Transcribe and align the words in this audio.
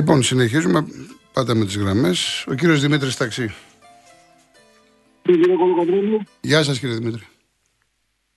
Λοιπόν, 0.00 0.22
συνεχίζουμε. 0.22 0.86
Πάτε 1.32 1.54
με 1.54 1.64
τις 1.64 1.76
γραμμές. 1.76 2.44
Ο 2.48 2.54
κύριος 2.54 2.80
Δημήτρης 2.80 3.16
Ταξί. 3.16 3.54
Γεια 6.40 6.62
σας, 6.62 6.78
κύριε 6.78 6.94
Δημήτρη. 6.94 7.22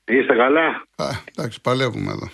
Είστε 0.05 0.35
καλά; 0.35 0.67
Α, 0.95 1.09
εντάξει, 1.35 1.61
παλεύουμε 1.61 2.11
εδώ. 2.11 2.29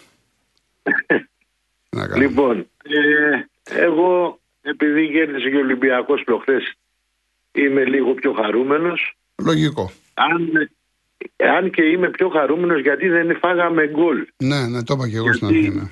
λοιπόν, 2.16 2.57
ε, 2.84 3.84
εγώ 3.84 4.39
επειδή 4.62 5.12
κέρδισε 5.12 5.50
και 5.50 5.55
ο 5.55 5.59
Ολυμπιακός 5.59 6.23
προχθές, 6.25 6.73
είμαι 7.52 7.86
λίγο 7.86 8.14
πιο 8.14 8.34
χαρούμενος. 8.34 9.18
Λογικό. 9.43 9.91
Αν, 10.14 10.70
αν 11.38 11.70
και 11.71 11.84
είμαι 11.84 12.09
πιο 12.09 12.30
χαρούμενος 12.30 12.82
γιατί 12.82 13.07
δεν 13.07 13.38
φάγαμε 13.38 13.88
γκολ. 13.88 14.27
Ναι, 14.38 14.68
ναι, 14.68 14.84
το 14.84 14.93
είπα 14.93 15.09
και 15.09 15.16
εγώ 15.16 15.34
στην 15.34 15.48
αρχή. 15.48 15.70
Ναι. 15.70 15.90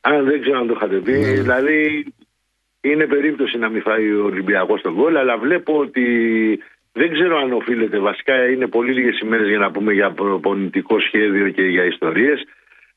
Αν 0.00 0.24
δεν 0.24 0.40
ξέρω 0.40 0.58
αν 0.58 0.66
το 0.66 0.72
είχατε 0.76 0.96
πει. 0.96 1.12
Ναι, 1.12 1.18
ναι. 1.18 1.32
Δηλαδή, 1.32 2.06
είναι 2.80 3.06
περίπτωση 3.06 3.58
να 3.58 3.68
μην 3.68 3.82
φάει 3.82 4.12
ο 4.12 4.24
Ολυμπιακός 4.24 4.80
τον 4.80 4.94
γκολ, 4.94 5.16
αλλά 5.16 5.38
βλέπω 5.38 5.78
ότι 5.78 6.04
δεν 6.92 7.12
ξέρω 7.12 7.38
αν 7.38 7.52
οφείλεται. 7.52 7.98
Βασικά 7.98 8.50
είναι 8.50 8.66
πολύ 8.66 8.92
λίγες 8.92 9.18
ημέρες 9.18 9.48
για 9.48 9.58
να 9.58 9.70
πούμε 9.70 9.92
για 9.92 10.10
προπονητικό 10.10 11.00
σχέδιο 11.00 11.48
και 11.48 11.62
για 11.62 11.84
ιστορίες. 11.84 12.44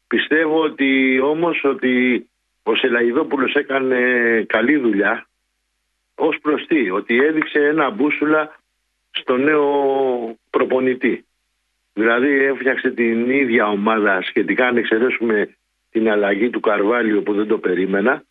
Πιστεύω 0.07 0.63
ότι 0.63 1.19
όμως 1.19 1.63
ότι 1.63 2.25
ο 2.63 2.75
Σελαϊδόπουλος 2.75 3.53
έκανε 3.53 3.99
καλή 4.47 4.77
δουλειά 4.77 5.25
ως 6.15 6.37
προ 6.41 6.55
τι, 6.67 6.91
ότι 6.91 7.17
έδειξε 7.17 7.59
ένα 7.59 7.89
μπούσουλα 7.89 8.59
στο 9.11 9.37
νέο 9.37 9.65
προπονητή. 10.49 11.25
Δηλαδή 11.93 12.43
έφτιαξε 12.43 12.89
την 12.89 13.29
ίδια 13.29 13.67
ομάδα 13.67 14.21
σχετικά 14.21 14.67
αν 14.67 14.77
εξαιρέσουμε 14.77 15.55
την 15.91 16.09
αλλαγή 16.09 16.49
του 16.49 16.59
Καρβάλιο 16.59 17.21
που 17.21 17.33
δεν 17.33 17.47
το 17.47 17.57
περίμενα. 17.57 18.23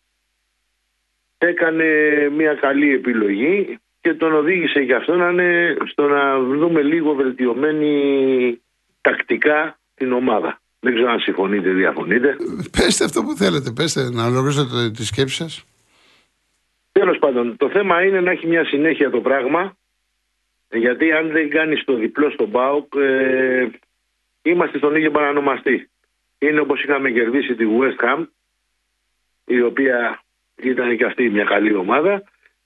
Έκανε 1.43 1.85
μια 2.37 2.53
καλή 2.53 2.93
επιλογή 2.93 3.79
και 4.01 4.13
τον 4.13 4.33
οδήγησε 4.33 4.79
γι' 4.79 4.93
αυτό 4.93 5.15
να 5.15 5.29
είναι 5.29 5.77
στο 5.85 6.07
να 6.07 6.39
δούμε 6.39 6.81
λίγο 6.81 7.13
βελτιωμένη 7.13 8.61
τακτικά 9.01 9.79
την 9.95 10.13
ομάδα. 10.13 10.59
Δεν 10.79 10.93
ξέρω 10.93 11.11
αν 11.11 11.19
συμφωνείτε 11.19 11.69
ή 11.69 11.73
διαφωνείτε. 11.73 12.35
Πέστε 12.77 13.03
αυτό 13.03 13.23
που 13.23 13.33
θέλετε, 13.35 13.71
πέστε 13.71 14.09
να 14.09 14.25
ολοκληρώσετε 14.25 14.91
τη 14.91 15.05
σκέψη 15.05 15.35
σας. 15.35 15.65
Τέλος 16.91 17.17
πάντων, 17.17 17.57
το 17.57 17.69
θέμα 17.69 18.03
είναι 18.03 18.21
να 18.21 18.31
έχει 18.31 18.47
μια 18.47 18.65
συνέχεια 18.65 19.09
το 19.09 19.19
πράγμα 19.21 19.75
γιατί 20.71 21.11
αν 21.11 21.31
δεν 21.31 21.49
κάνει 21.49 21.83
το 21.83 21.95
διπλό 21.95 22.29
στον 22.29 22.51
ΠΑΟΚ 22.51 22.93
ε, 22.95 23.69
είμαστε 24.41 24.77
στον 24.77 24.95
ίδιο 24.95 25.11
παρανομαστή. 25.11 25.89
Είναι 26.39 26.59
όπως 26.59 26.83
είχαμε 26.83 27.11
κερδίσει 27.11 27.55
τη 27.55 27.65
West 27.79 28.05
Ham 28.05 28.25
η 29.45 29.61
οποία 29.61 30.23
ήταν 30.55 30.97
και 30.97 31.05
αυτή 31.05 31.29
μια 31.29 31.43
καλή 31.43 31.75
ομάδα. 31.75 32.23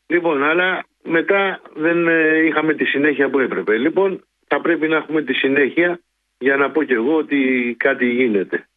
Λοιπόν, 0.08 0.44
αλλά 0.44 0.86
μετά 1.04 1.62
δεν 1.76 2.08
ε, 2.08 2.38
είχαμε 2.46 2.74
τη 2.74 2.86
συνέχεια 2.86 3.30
που 3.30 3.40
έπρεπε. 3.40 3.78
Λοιπόν, 3.78 4.24
θα 4.48 4.62
πρέπει 4.62 4.88
να 4.88 4.96
έχουμε 4.96 5.22
τη 5.22 5.34
συνέχεια 5.34 6.00
για 6.38 6.56
να 6.56 6.72
πω 6.72 6.84
και 6.84 6.94
εγώ 6.94 7.16
ότι 7.16 7.76
κάτι 7.80 8.06
γίνεται. 8.06 8.68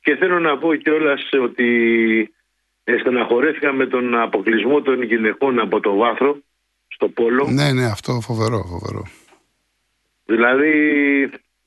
Και 0.00 0.16
θέλω 0.16 0.38
να 0.38 0.58
πω 0.58 0.74
κιόλας 0.74 1.28
ότι 1.42 1.70
ε, 2.84 2.98
στεναχωρέθηκα 2.98 3.72
με 3.72 3.86
τον 3.86 4.14
αποκλεισμό 4.14 4.82
των 4.82 5.02
γυναικών 5.02 5.60
από 5.60 5.80
το 5.80 5.94
βάθρο 5.96 6.38
στο 6.88 7.08
πόλο. 7.08 7.48
Ναι, 7.50 7.72
ναι, 7.72 7.84
αυτό 7.84 8.20
φοβερό, 8.20 8.62
φοβερό. 8.62 9.02
Δηλαδή, 10.24 10.70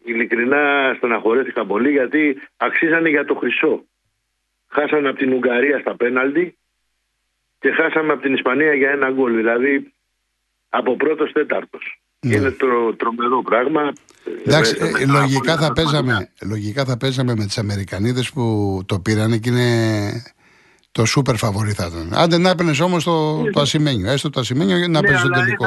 ειλικρινά 0.03 0.93
στεναχωρέθηκα 0.97 1.65
πολύ 1.65 1.91
γιατί 1.91 2.37
αξίζανε 2.57 3.09
για 3.09 3.25
το 3.25 3.35
χρυσό. 3.35 3.83
Χάσανε 4.67 5.09
από 5.09 5.17
την 5.17 5.33
Ουγγαρία 5.33 5.79
στα 5.79 5.95
πέναλτι 5.95 6.57
και 7.59 7.71
χάσαμε 7.71 8.13
από 8.13 8.21
την 8.21 8.33
Ισπανία 8.33 8.73
για 8.73 8.89
ένα 8.89 9.11
γκολ. 9.11 9.35
Δηλαδή, 9.35 9.93
από 10.69 10.95
πρώτος 10.95 11.31
τέταρτος. 11.31 12.01
Ναι. 12.19 12.35
Είναι 12.35 12.51
τρο, 12.51 12.93
τρομερό 12.93 13.41
πράγμα. 13.41 13.93
Εντάξει, 14.45 14.77
ε, 14.79 15.05
λογικά, 15.05 15.57
θα 15.57 15.73
παίζαμε, 15.73 16.29
λογικά 16.49 16.85
θα 16.85 16.97
παίζαμε 16.97 17.35
με 17.35 17.45
τις 17.45 17.57
Αμερικανίδες 17.57 18.31
που 18.31 18.79
το 18.85 18.99
πήραν 18.99 19.39
και 19.39 19.49
είναι 19.49 20.23
το 20.91 21.05
σούπερ 21.05 21.35
φαβορή 21.35 21.71
θα 21.71 21.85
ήταν. 21.85 22.13
Άντε 22.13 22.37
να 22.37 22.49
έπαιρνες 22.49 22.79
όμως 22.79 23.03
το, 23.03 23.43
το 23.51 23.61
ασημένιο. 23.61 24.11
Έστω 24.11 24.29
το 24.29 24.39
ασημένιο 24.39 24.77
για 24.77 24.87
να 24.87 25.01
ναι, 25.01 25.07
παίζεις 25.07 25.23
το 25.23 25.29
τελικό. 25.29 25.65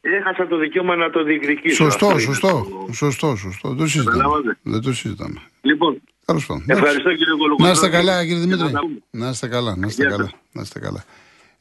Έχασα, 0.00 0.46
το 0.46 0.56
δικαίωμα 0.56 0.96
να 0.96 1.10
το 1.10 1.22
διεκδικήσω. 1.22 1.84
Σωστό, 1.84 2.18
σωστό, 2.18 2.66
σωστό, 2.92 3.36
σωστό. 3.36 3.74
Το 3.74 3.86
συζητάμε. 3.86 4.58
Δεν 4.62 4.80
το 4.80 4.92
συζητάμε. 4.92 5.40
Λοιπόν, 5.60 6.02
Ευχαριστώ 6.66 7.10
κύριε 7.10 7.34
Κολοκοτρώνη. 7.38 7.62
Να 7.62 7.70
είστε 7.70 7.88
καλά 7.88 8.26
κύριε 8.26 8.40
Δημήτρη. 8.40 8.72
Να 9.10 9.28
είστε 9.28 9.48
καλά, 9.48 9.76
να 9.76 9.86
είστε 9.86 10.04
καλά. 10.04 10.30
Να 10.52 10.62
είστε 10.62 10.78
καλά. 10.78 11.04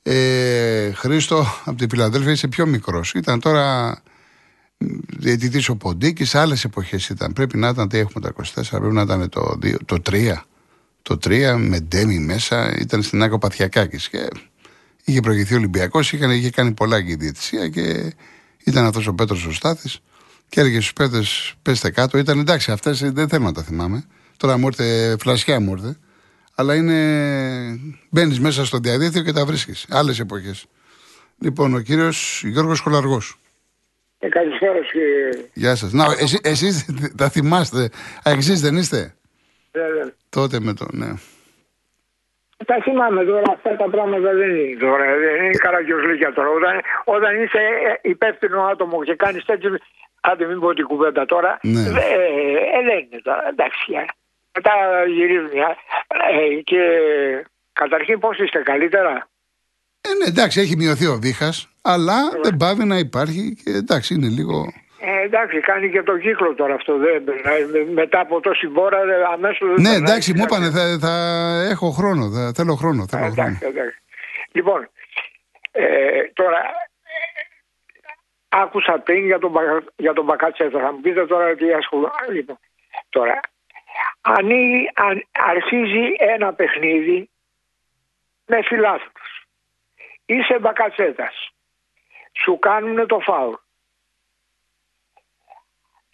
Ε, 0.03 0.91
Χρήστο, 0.91 1.45
από 1.65 1.77
τη 1.77 1.85
Φιλαδέλφια 1.89 2.31
είσαι 2.31 2.47
πιο 2.47 2.65
μικρός. 2.65 3.13
Ήταν 3.13 3.39
τώρα 3.39 3.97
διαιτητής 5.17 5.69
ο 5.69 5.75
Ποντίκης, 5.75 6.29
σε 6.29 6.39
άλλες 6.39 6.63
εποχές 6.63 7.09
ήταν. 7.09 7.33
Πρέπει 7.33 7.57
να 7.57 7.69
ήταν, 7.69 7.89
τι 7.89 7.97
έχουμε 7.97 8.21
τα 8.21 8.61
24, 8.61 8.63
πρέπει 8.69 8.93
να 8.93 9.01
ήταν 9.01 9.29
το, 9.29 9.59
2, 9.63 9.75
το 9.85 9.97
3. 10.11 10.33
Το 11.01 11.17
3 11.23 11.55
με 11.57 11.79
Ντέμι 11.79 12.19
μέσα, 12.19 12.75
ήταν 12.79 13.01
στην 13.01 13.23
Άκο 13.23 13.37
Παθιακάκης. 13.37 14.09
Και 14.09 14.27
είχε 15.05 15.19
προηγηθεί 15.19 15.53
ο 15.53 15.57
Ολυμπιακός, 15.57 16.11
είχε, 16.11 16.33
είχε 16.33 16.49
κάνει 16.49 16.71
πολλά 16.71 17.01
και 17.01 17.11
η 17.11 17.15
διαιτησία 17.15 17.69
και 17.69 18.13
ήταν 18.63 18.85
αυτός 18.85 19.07
ο 19.07 19.13
Πέτρος 19.13 19.45
ο 19.45 19.51
Στάθη. 19.51 19.89
Και 20.49 20.59
έλεγε 20.59 20.79
στους 20.79 20.93
παίδε, 20.93 21.23
πέστε 21.61 21.89
κάτω. 21.89 22.17
Ήταν 22.17 22.39
εντάξει, 22.39 22.71
αυτές 22.71 23.11
δεν 23.11 23.29
θέλω 23.29 23.43
να 23.43 23.53
τα 23.53 23.63
θυμάμαι. 23.63 24.05
Τώρα 24.39 24.57
μου 24.57 24.67
ήρθε, 24.67 25.15
φλασιά 25.19 25.59
μου 25.59 25.71
ήρθε 25.71 25.97
αλλά 26.59 26.75
είναι. 26.75 26.97
Μπαίνεις 28.09 28.39
μέσα 28.39 28.65
στο 28.65 28.77
διαδίκτυο 28.77 29.23
και 29.23 29.31
τα 29.31 29.45
βρίσκεις. 29.45 29.87
Άλλες 29.91 30.19
εποχές. 30.19 30.65
Λοιπόν, 31.41 31.73
ο 31.73 31.79
κύριος 31.79 32.41
Γιώργος 32.45 32.81
Κολαργός. 32.81 33.39
Ε, 34.19 34.29
καλησπέρα, 34.29 34.79
κύριε. 34.91 35.29
Γεια 35.53 35.75
σας. 35.75 35.91
Να, 35.91 36.05
εσεί 36.19 36.39
εσείς 36.43 36.85
τα 37.17 37.29
θυμάστε. 37.29 37.83
Α, 38.23 38.31
εσείς 38.37 38.61
δεν 38.61 38.75
είστε; 38.75 39.15
Βέβαια. 39.71 40.03
Ναι. 40.03 40.11
Τότε 40.29 40.59
με 40.59 40.73
το, 40.73 40.85
ναι. 40.91 41.11
Τα 42.65 42.77
θυμάμαι 42.83 43.23
τώρα, 43.25 43.41
αυτά 43.51 43.75
τα 43.75 43.89
πράγματα 43.89 44.33
δεν 44.33 44.49
είναι 44.55 44.77
τώρα. 44.79 45.05
Δεν 45.05 45.45
είναι 45.45 45.57
καραγκιόζλικια 45.57 46.33
τώρα. 46.33 46.49
Όταν, 46.49 46.81
όταν 47.05 47.43
είσαι 47.43 47.61
υπεύθυνο 48.01 48.61
άτομο 48.61 49.03
και 49.03 49.15
κάνεις 49.15 49.45
τέτοιο. 49.45 49.77
Άντε, 50.21 50.45
μην 50.45 50.59
πω 50.59 50.73
την 50.73 50.85
κουβέντα 50.85 51.25
τώρα. 51.25 51.59
Ναι. 51.61 51.79
Ε, 51.79 51.83
ε, 52.77 52.81
δεν 52.87 52.97
είναι 52.99 53.21
τώρα. 53.23 53.47
Εντάξει 53.49 53.91
μετά 54.59 54.73
γυρίζουν. 55.15 55.49
Ε, 55.57 56.61
και 56.63 56.81
καταρχήν 57.73 58.19
πώς 58.19 58.37
είστε 58.37 58.59
καλύτερα; 58.59 59.27
Ε, 60.01 60.09
ναι, 60.19 60.25
εντάξει, 60.27 60.59
έχει 60.59 60.75
μειωθεί 60.75 61.05
ο 61.05 61.17
βήχα, 61.21 61.53
αλλά 61.81 62.17
ε. 62.35 62.39
δεν 62.43 62.57
πάβει 62.57 62.83
να 62.85 62.97
υπάρχει 62.97 63.41
και 63.63 63.71
εντάξει, 63.71 64.13
είναι 64.13 64.27
λίγο. 64.27 64.73
Ε, 65.01 65.21
εντάξει, 65.23 65.59
κάνει 65.59 65.89
και 65.91 66.03
το 66.03 66.17
κύκλο 66.17 66.53
τώρα 66.53 66.73
αυτό. 66.73 66.97
Δεν, 66.97 67.23
μετά 67.93 68.19
από 68.19 68.39
τόση 68.39 68.67
μπόρα 68.67 68.99
αμέσως. 69.33 69.79
Ναι, 69.79 69.93
εντάξει, 69.93 70.33
μου 70.33 70.43
είπανε 70.43 70.69
θα, 70.69 70.97
θα 71.01 71.13
έχω 71.69 71.89
χρόνο. 71.89 72.29
Θα, 72.29 72.51
θέλω 72.55 72.75
χρόνο. 72.75 73.07
Θέλω 73.07 73.25
εντάξει, 73.25 73.57
χρόνο. 73.59 73.73
Εντάξει. 73.73 73.97
Λοιπόν, 74.51 74.89
ε, 75.71 76.21
τώρα 76.33 76.61
άκουσα 78.49 78.99
πριν 78.99 79.25
για 79.25 79.39
τον, 79.39 79.51
για 79.95 80.13
τον 80.13 80.25
Μπακάτσέτα. 80.25 80.79
Θα 80.79 80.91
μου 80.91 81.01
πείτε 81.01 81.25
τώρα 81.25 81.55
τι 81.55 81.73
ασχολούμαι. 81.73 82.09
Λοιπόν, 82.31 82.59
τώρα, 83.09 83.39
ανοίγει, 84.37 84.89
αν, 84.93 85.23
αρχίζει 85.31 86.13
ένα 86.17 86.53
παιχνίδι 86.53 87.29
με 88.45 88.61
φιλάθλους. 88.61 89.47
Είσαι 90.25 90.59
μπακατσέτας. 90.59 91.49
Σου 92.43 92.59
κάνουν 92.59 93.07
το 93.07 93.19
φάουλ. 93.19 93.53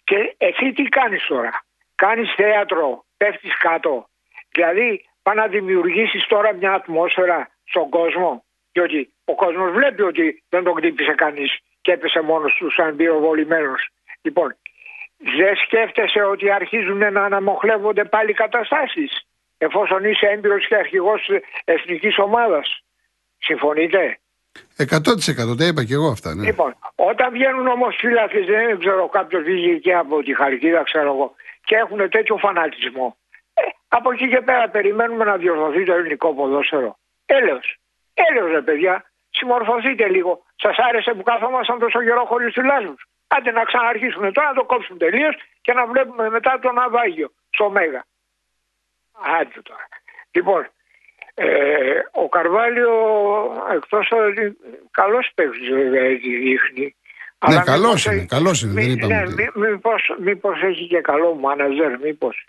Και 0.04 0.34
εσύ 0.38 0.72
τι 0.72 0.82
κάνεις 0.82 1.26
τώρα; 1.26 1.64
Κάνεις 1.94 2.34
θέατρο, 2.34 3.04
πέφτεις 3.16 3.58
κάτω. 3.58 4.08
Δηλαδή 4.50 5.08
πάει 5.22 5.36
να 5.36 5.46
δημιουργήσεις 5.46 6.26
τώρα 6.26 6.52
μια 6.54 6.72
ατμόσφαιρα 6.72 7.50
στον 7.64 7.90
κόσμο. 7.90 8.44
Διότι 8.72 9.12
ο 9.24 9.34
κόσμος 9.34 9.72
βλέπει 9.72 10.02
ότι 10.02 10.42
δεν 10.48 10.64
τον 10.64 10.74
κτύπησε 10.74 11.14
κανείς 11.14 11.58
και 11.80 11.92
έπεσε 11.92 12.20
μόνος 12.20 12.54
του 12.54 12.70
σαν 12.70 12.96
πυροβολημένος. 12.96 13.88
Λοιπόν, 14.22 14.56
δεν 15.16 15.56
σκέφτεσαι 15.56 16.22
ότι 16.22 16.50
αρχίζουν 16.50 17.12
να 17.12 17.24
αναμοχλεύονται 17.24 18.04
πάλι 18.04 18.32
καταστάσεις 18.32 19.26
εφόσον 19.58 20.04
είσαι 20.04 20.26
έμπειρος 20.26 20.66
και 20.66 20.76
αρχηγός 20.76 21.30
εθνικής 21.64 22.18
ομάδας. 22.18 22.84
Συμφωνείτε; 23.38 24.18
100% 24.76 25.56
τα 25.58 25.64
είπα 25.66 25.84
και 25.84 25.94
εγώ 25.94 26.08
αυτά. 26.08 26.34
Ναι. 26.34 26.44
Λοιπόν, 26.44 26.76
όταν 26.94 27.32
βγαίνουν 27.32 27.66
όμως 27.66 27.96
φύλακε, 27.98 28.40
δεν 28.40 28.78
ξέρω, 28.78 29.08
κάποιος 29.08 29.42
βγήκε 29.42 29.74
και 29.78 29.94
από 29.94 30.22
τη 30.22 30.34
Χαρκίδα, 30.34 30.82
ξέρω 30.82 31.12
εγώ, 31.12 31.34
και 31.64 31.74
έχουν 31.76 32.10
τέτοιο 32.10 32.36
φανατισμό. 32.36 33.16
Ε, 33.54 33.62
από 33.88 34.12
εκεί 34.12 34.28
και 34.28 34.40
πέρα 34.40 34.68
περιμένουμε 34.68 35.24
να 35.24 35.36
διορθωθεί 35.36 35.84
το 35.84 35.92
ελληνικό 35.92 36.34
ποδόσφαιρο. 36.34 36.98
Έλεος. 37.26 37.78
Έλεος, 38.14 38.50
ρε 38.50 38.62
παιδιά. 38.62 39.04
Συμμορφωθείτε 39.30 40.08
λίγο. 40.08 40.42
Σας 40.56 40.76
άρεσε 40.88 41.14
που 41.14 41.22
κάθομασταν 41.22 41.78
τόσο 41.78 42.02
καιρό 42.02 42.24
χωρίς 42.24 42.52
του 42.52 42.62
Άντε 43.26 43.50
να 43.50 43.64
ξαναρχίσουν 43.64 44.32
τώρα, 44.32 44.48
να 44.48 44.54
το 44.54 44.64
κόψουν 44.64 44.98
τελείως 44.98 45.34
και 45.60 45.72
να 45.72 45.86
βλέπουμε 45.86 46.30
μετά 46.30 46.58
το 46.62 46.72
ναυάγιο 46.72 47.32
στο 47.50 47.70
Μέγα. 47.70 48.04
Άντε 49.40 49.60
τώρα. 49.62 49.88
Λοιπόν, 50.30 50.66
Ε, 51.38 51.46
ο 52.10 52.28
Καρβάλιο 52.28 52.90
εκτός 53.74 54.08
ότι 54.10 54.56
καλός 54.90 55.30
παίκτης 55.34 55.68
βέβαια 55.68 56.08
δείχνει. 56.42 56.96
Ναι, 57.48 57.60
καλός 57.64 58.04
είναι, 58.04 58.24
καλός 58.28 58.62
είναι. 58.62 58.72
δεν 58.72 58.90
είπαμε 58.90 59.14
ναι, 59.14 59.22
ότι... 59.22 59.50
μήπως, 59.54 60.14
μήπως 60.18 60.62
έχει 60.62 60.86
και 60.86 61.00
καλό 61.00 61.34
μάναζερ, 61.34 61.98
μήπως. 61.98 62.46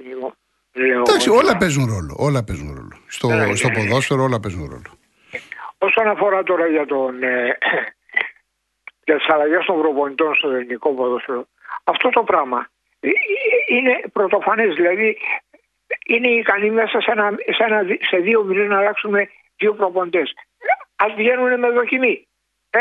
Εντάξει, 0.71 1.29
όλα 1.29 1.57
παίζουν 1.57 1.85
ρόλο. 1.85 2.15
Όλα 2.19 2.43
παίζουν 2.43 2.67
ρόλο. 2.75 2.97
Στο, 3.07 3.27
ναι, 3.27 3.55
στο 3.55 3.69
ποδόσφαιρο 3.69 4.23
όλα 4.23 4.39
παίζουν 4.39 4.67
ρόλο. 4.69 4.91
Όσον 5.77 6.07
αφορά 6.07 6.43
τώρα 6.43 6.67
για, 6.67 6.85
τον, 6.85 7.23
ε, 7.23 7.57
για 9.07 9.17
τις 9.17 9.29
αλλαγές 9.29 9.65
των 9.65 9.77
προπονητών 9.81 10.35
στο 10.35 10.49
ελληνικό 10.49 10.89
ποδόσφαιρο, 10.93 11.47
αυτό 11.83 12.09
το 12.09 12.23
πράγμα 12.23 12.67
ε, 12.99 13.09
είναι 13.67 13.93
πρωτοφανές. 14.13 14.75
Δηλαδή 14.75 15.17
είναι 16.05 16.27
ικανοί 16.27 16.69
μέσα 16.69 17.01
σε, 17.01 17.11
ένα, 17.11 17.35
σε, 17.57 17.63
ένα, 17.63 17.79
σε 18.09 18.17
δύο 18.17 18.43
μήνες 18.43 18.67
να 18.67 18.77
αλλάξουμε 18.77 19.29
δύο 19.57 19.73
προπονητές. 19.73 20.33
Ας 20.95 21.13
βγαίνουν 21.13 21.59
με 21.59 21.69
δοκιμή. 21.69 22.27
Ε, 22.69 22.79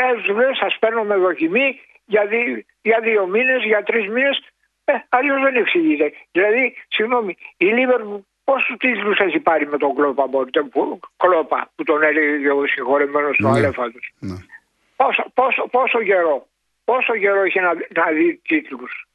σας 0.59 0.77
παίρνω 0.79 1.03
με 1.03 1.15
δοκιμή 1.15 1.79
για, 2.05 2.25
δι, 2.25 2.65
για 2.81 2.99
δύο 2.99 3.27
μήνες, 3.27 3.63
για 3.63 3.83
τρεις 3.83 4.07
μήνες. 4.07 4.37
Ε, 4.85 4.93
Αλλιώς 5.09 5.41
δεν 5.41 5.55
εξηγείται. 5.55 6.13
Δηλαδή, 6.31 6.75
συγγνώμη, 6.87 7.37
η 7.57 7.65
Λίβερ 7.65 8.01
πόσους 8.43 8.77
τίτλους 8.77 9.19
έχει 9.19 9.39
πάρει 9.39 9.67
με 9.67 9.77
τον 9.77 9.95
Κλόπα, 9.95 10.27
μπορείτε, 10.27 10.61
που, 10.63 10.99
Κλόπα, 11.17 11.71
που 11.75 11.83
τον 11.83 12.03
έλεγε 12.03 12.51
ο 12.51 12.65
συγχωρεμένος 12.67 13.37
του 13.37 13.47
ναι, 13.47 13.71
Ναι. 14.19 14.37
Πόσο, 14.97 15.23
πόσο, 15.33 15.67
πόσο 15.71 16.03
καιρό, 16.03 16.47
πόσο 16.83 17.13
καιρό 17.21 17.43
είχε 17.45 17.59
να, 17.59 17.73
να 17.73 18.11
δει 18.15 18.41
τίτλους; 18.47 19.07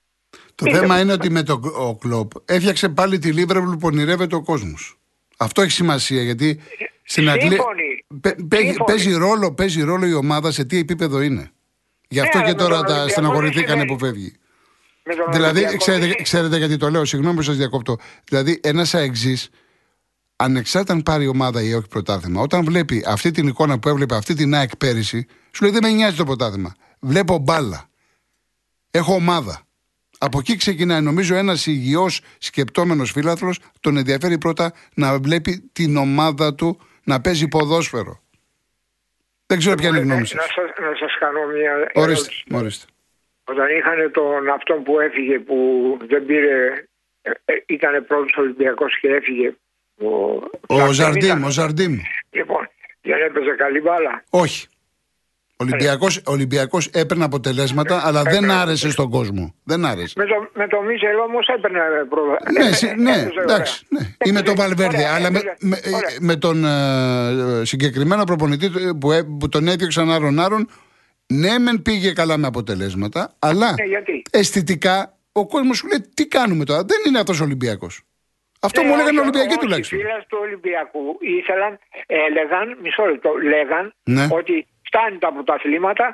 Το 0.55 0.71
θέμα 0.71 1.01
είναι 1.01 1.13
ότι 1.13 1.31
με 1.31 1.43
τον 1.43 1.61
ο 1.65 1.97
Κλόπ 1.97 2.31
έφτιαξε 2.45 2.89
πάλι 2.89 3.19
τη 3.19 3.33
Λίβερπουλ 3.33 3.73
που 3.73 3.87
ονειρεύεται 3.87 4.35
ο 4.35 4.43
κόσμος. 4.43 4.97
Αυτό 5.37 5.63
έχει 5.63 5.71
σημασία 5.71 6.23
γιατί 6.23 6.61
στην 7.03 7.31
Αγγλία 7.31 7.65
παίζει, 8.87 9.13
ρόλο, 9.13 9.55
παίζει 9.55 9.83
ρόλο 9.83 10.07
η 10.07 10.15
ομάδα 10.15 10.51
σε 10.51 10.65
τι 10.65 10.79
επίπεδο 10.79 11.21
είναι. 11.21 11.51
Γι' 12.09 12.21
αυτό 12.21 12.39
ναι, 12.39 12.45
και 12.45 12.55
τώρα 12.55 12.83
τα 12.83 13.09
στεναχωρηθήκανε 13.09 13.85
που 13.85 13.99
φεύγει. 13.99 14.33
Δηλαδή, 15.31 15.77
ξέρετε, 15.77 16.23
ξέρετε 16.23 16.57
γιατί 16.57 16.77
το 16.77 16.91
λέω, 16.91 17.05
συγγνώμη 17.05 17.37
που 17.37 17.43
σας 17.43 17.57
διακόπτω. 17.57 17.97
Δηλαδή, 18.25 18.61
ένας 18.63 18.95
αεξής, 18.95 19.51
ανεξάρτητα 20.37 20.93
αν 20.93 21.03
πάρει 21.03 21.27
ομάδα 21.27 21.63
ή 21.63 21.75
όχι 21.75 21.89
πρωτάθλημα, 21.89 22.41
όταν 22.41 22.65
βλέπει 22.65 23.05
αυτή 23.07 23.31
την 23.31 23.47
εικόνα 23.47 23.79
που 23.79 23.89
έβλεπε 23.89 24.15
αυτή 24.15 24.35
την 24.35 24.55
ΑΕΚ 24.55 24.77
πέρυσι, 24.77 25.27
σου 25.55 25.63
λέει 25.63 25.73
δεν 25.73 25.81
με 25.83 25.91
νοιάζει 25.91 26.17
το 26.17 26.25
πρωτάθλημα. 26.25 26.75
Βλέπω 27.01 27.39
μπάλα. 27.39 27.89
Έχω 28.91 29.15
ομάδα. 29.15 29.63
Από 30.19 30.39
εκεί 30.39 30.57
ξεκινάει. 30.57 31.01
Νομίζω 31.01 31.35
ένας 31.35 31.67
υγιός 31.67 32.21
σκεπτόμενος 32.39 33.11
φίλαθλος 33.11 33.59
τον 33.81 33.97
ενδιαφέρει 33.97 34.39
πρώτα 34.39 34.73
να 34.95 35.19
βλέπει 35.19 35.71
την 35.73 35.97
ομάδα 35.97 36.55
του 36.55 36.81
να 37.05 37.21
παίζει 37.21 37.49
ποδόσφαιρο. 37.49 38.21
Δεν 39.47 39.59
ξέρω 39.59 39.77
ποια 39.77 39.89
είναι 39.89 39.99
η 39.99 40.03
γνώμη 40.03 40.27
σας. 40.27 40.47
Να 40.81 40.97
σας 40.99 41.19
κάνω 41.19 41.41
μια. 41.47 41.91
Ορίστε, 41.95 42.33
ορίστε. 42.51 42.87
Όταν 43.45 43.67
είχαν 43.77 44.11
τον 44.13 44.49
αυτόν 44.49 44.83
που 44.83 45.01
έφυγε 45.01 45.39
που 45.39 45.57
δεν 46.09 46.27
πήρε, 46.27 46.87
ε, 47.23 47.31
ε, 47.45 47.55
ήταν 47.67 48.05
πρώτος 48.07 48.37
Ολυμπιακός 48.37 48.99
και 49.01 49.09
έφυγε. 49.09 49.57
Ο, 49.97 50.07
ο 50.67 50.93
Ζαρντίμ, 50.93 51.45
ο 51.45 51.51
Ζαρντίμ. 51.51 51.99
Λοιπόν, 52.31 52.69
δεν 53.01 53.21
έπαιζε 53.21 53.51
καλή 53.51 53.81
μπάλα. 53.81 54.25
Όχι. 54.31 54.67
Ο 55.63 55.65
Ολυμπιακός, 55.65 56.21
Ολυμπιακός 56.25 56.87
έπαιρνε 56.87 57.25
αποτελέσματα, 57.25 58.03
αλλά 58.05 58.23
δεν 58.23 58.51
άρεσε 58.51 58.91
στον 58.91 59.11
κόσμο. 59.11 59.55
Δεν 59.65 59.85
άρεσε. 59.85 60.15
Με 60.17 60.25
το, 60.25 60.51
με 60.55 60.69
το 60.69 60.81
Μίσελ 60.83 61.19
όμως 61.19 61.47
έπαιρνε 61.47 61.81
πρόβλημα. 62.09 62.37
Ναι, 62.53 63.11
ναι, 63.11 63.29
εντάξει. 63.43 63.87
Ναι. 63.89 64.01
Ή 64.25 64.33
με 64.33 64.43
τον 64.43 64.55
Βαλβέρδε. 64.55 65.05
Αλλά 65.07 65.31
με, 65.31 65.41
με, 65.61 65.79
με 66.21 66.37
τον 66.37 66.65
ε, 66.65 67.65
συγκεκριμένο 67.65 68.25
προπονητή 68.25 68.71
που, 69.01 69.37
που 69.39 69.49
τον 69.49 69.69
έδιωξαν 69.69 70.11
άρον 70.11 70.41
άρον, 70.41 70.69
ναι, 71.27 71.59
μεν 71.59 71.83
πήγε 71.83 72.13
καλά 72.13 72.37
με 72.37 72.47
αποτελέσματα, 72.47 73.35
αλλά 73.39 73.75
ε, 74.31 74.39
αισθητικά 74.39 75.17
ο 75.33 75.47
κόσμος 75.47 75.77
σου 75.77 75.87
λέει 75.87 76.05
τι 76.15 76.27
κάνουμε 76.27 76.65
τώρα. 76.65 76.85
Δεν 76.85 76.99
είναι 77.07 77.19
αυτός 77.19 77.41
ο 77.41 77.45
Ολυμπιακός. 77.45 78.03
Αυτό 78.61 78.81
ναι, 78.81 78.87
μου 78.87 78.95
έλεγαν 78.95 79.19
Ολυμπιακοί 79.19 79.57
τουλάχιστον. 79.57 79.99
Οι 79.99 80.03
φίλοι 80.03 80.25
του 80.29 80.39
Ολυμπιακού 80.41 81.19
ήθελαν, 81.21 81.79
έλεγαν, 82.07 82.79
μισό 82.83 83.05
λεπτό, 83.05 83.31
λέγαν 83.53 83.95
ναι. 84.03 84.27
ότι 84.31 84.67
φτάνει 84.93 85.19
τα 85.19 85.33
πρωταθλήματα. 85.33 86.07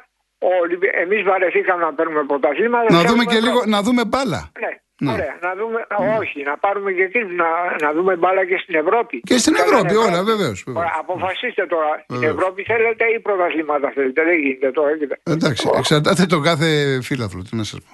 Εμείς 1.05 1.23
βαρεθήκαμε 1.23 1.83
να 1.85 1.93
παίρνουμε 1.95 2.25
πρωταθλήματα. 2.33 2.95
Να 2.95 3.03
δούμε 3.09 3.25
και 3.25 3.41
λίγο, 3.47 3.61
να 3.75 3.83
δούμε 3.83 4.03
μπάλα. 4.05 4.43
Ναι. 4.63 4.73
Ναι. 5.01 5.13
Ωραία, 5.13 5.35
να 5.47 5.55
δούμε, 5.59 5.79
ναι. 6.01 6.17
όχι, 6.19 6.43
να 6.43 6.57
πάρουμε 6.59 6.91
και 6.93 7.03
εκεί, 7.03 7.19
να, 7.19 7.49
να 7.85 7.93
δούμε 7.93 8.17
μπάλα 8.17 8.47
και 8.47 8.59
στην 8.63 8.75
Ευρώπη. 8.75 9.21
Και 9.21 9.39
στην 9.39 9.55
Ευρώπη, 9.55 9.95
όλα 9.97 10.23
βεβαίως. 10.23 10.65
Αποφασίστε 10.99 11.67
τώρα, 11.67 12.05
στην 12.05 12.23
Ευρώπη 12.23 12.63
θέλετε 12.63 13.05
ή 13.17 13.21
πρωταθλήματα 13.21 13.91
θέλετε, 13.95 14.23
δεν 14.25 14.39
γίνεται 14.39 14.71
τώρα. 14.71 14.91
Εντάξει, 15.23 15.71
εξαρτάται 15.77 16.27
το 16.27 16.41
κάθε 16.41 16.99
φύλαθλο, 17.03 17.43
τι 17.43 17.57
να 17.57 17.65
σας 17.65 17.81
πω. 17.81 17.93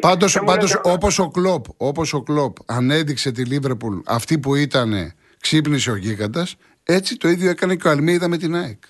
Πάντως, 0.00 0.40
πάντως, 0.44 0.80
όπως 0.82 1.18
ο 1.18 1.28
Κλόπ, 1.30 1.64
όπως 1.76 2.12
ο 2.12 2.22
Κλόπ 2.22 2.56
ανέδειξε 2.66 3.32
τη 3.32 3.44
Λίβρεπουλ 3.44 3.96
αυτή 4.06 4.38
που 4.38 4.54
ήταν 4.54 5.12
ξύπνησε 5.40 5.90
ο 5.90 5.96
γίγαντας, 5.96 6.56
έτσι 6.84 7.16
το 7.16 7.28
ίδιο 7.28 7.50
έκανε 7.50 7.74
και 7.74 7.88
ο 7.88 7.90
Αλμίδα 7.90 8.28
με 8.28 8.36
την 8.36 8.54
ΑΕΚ. 8.54 8.82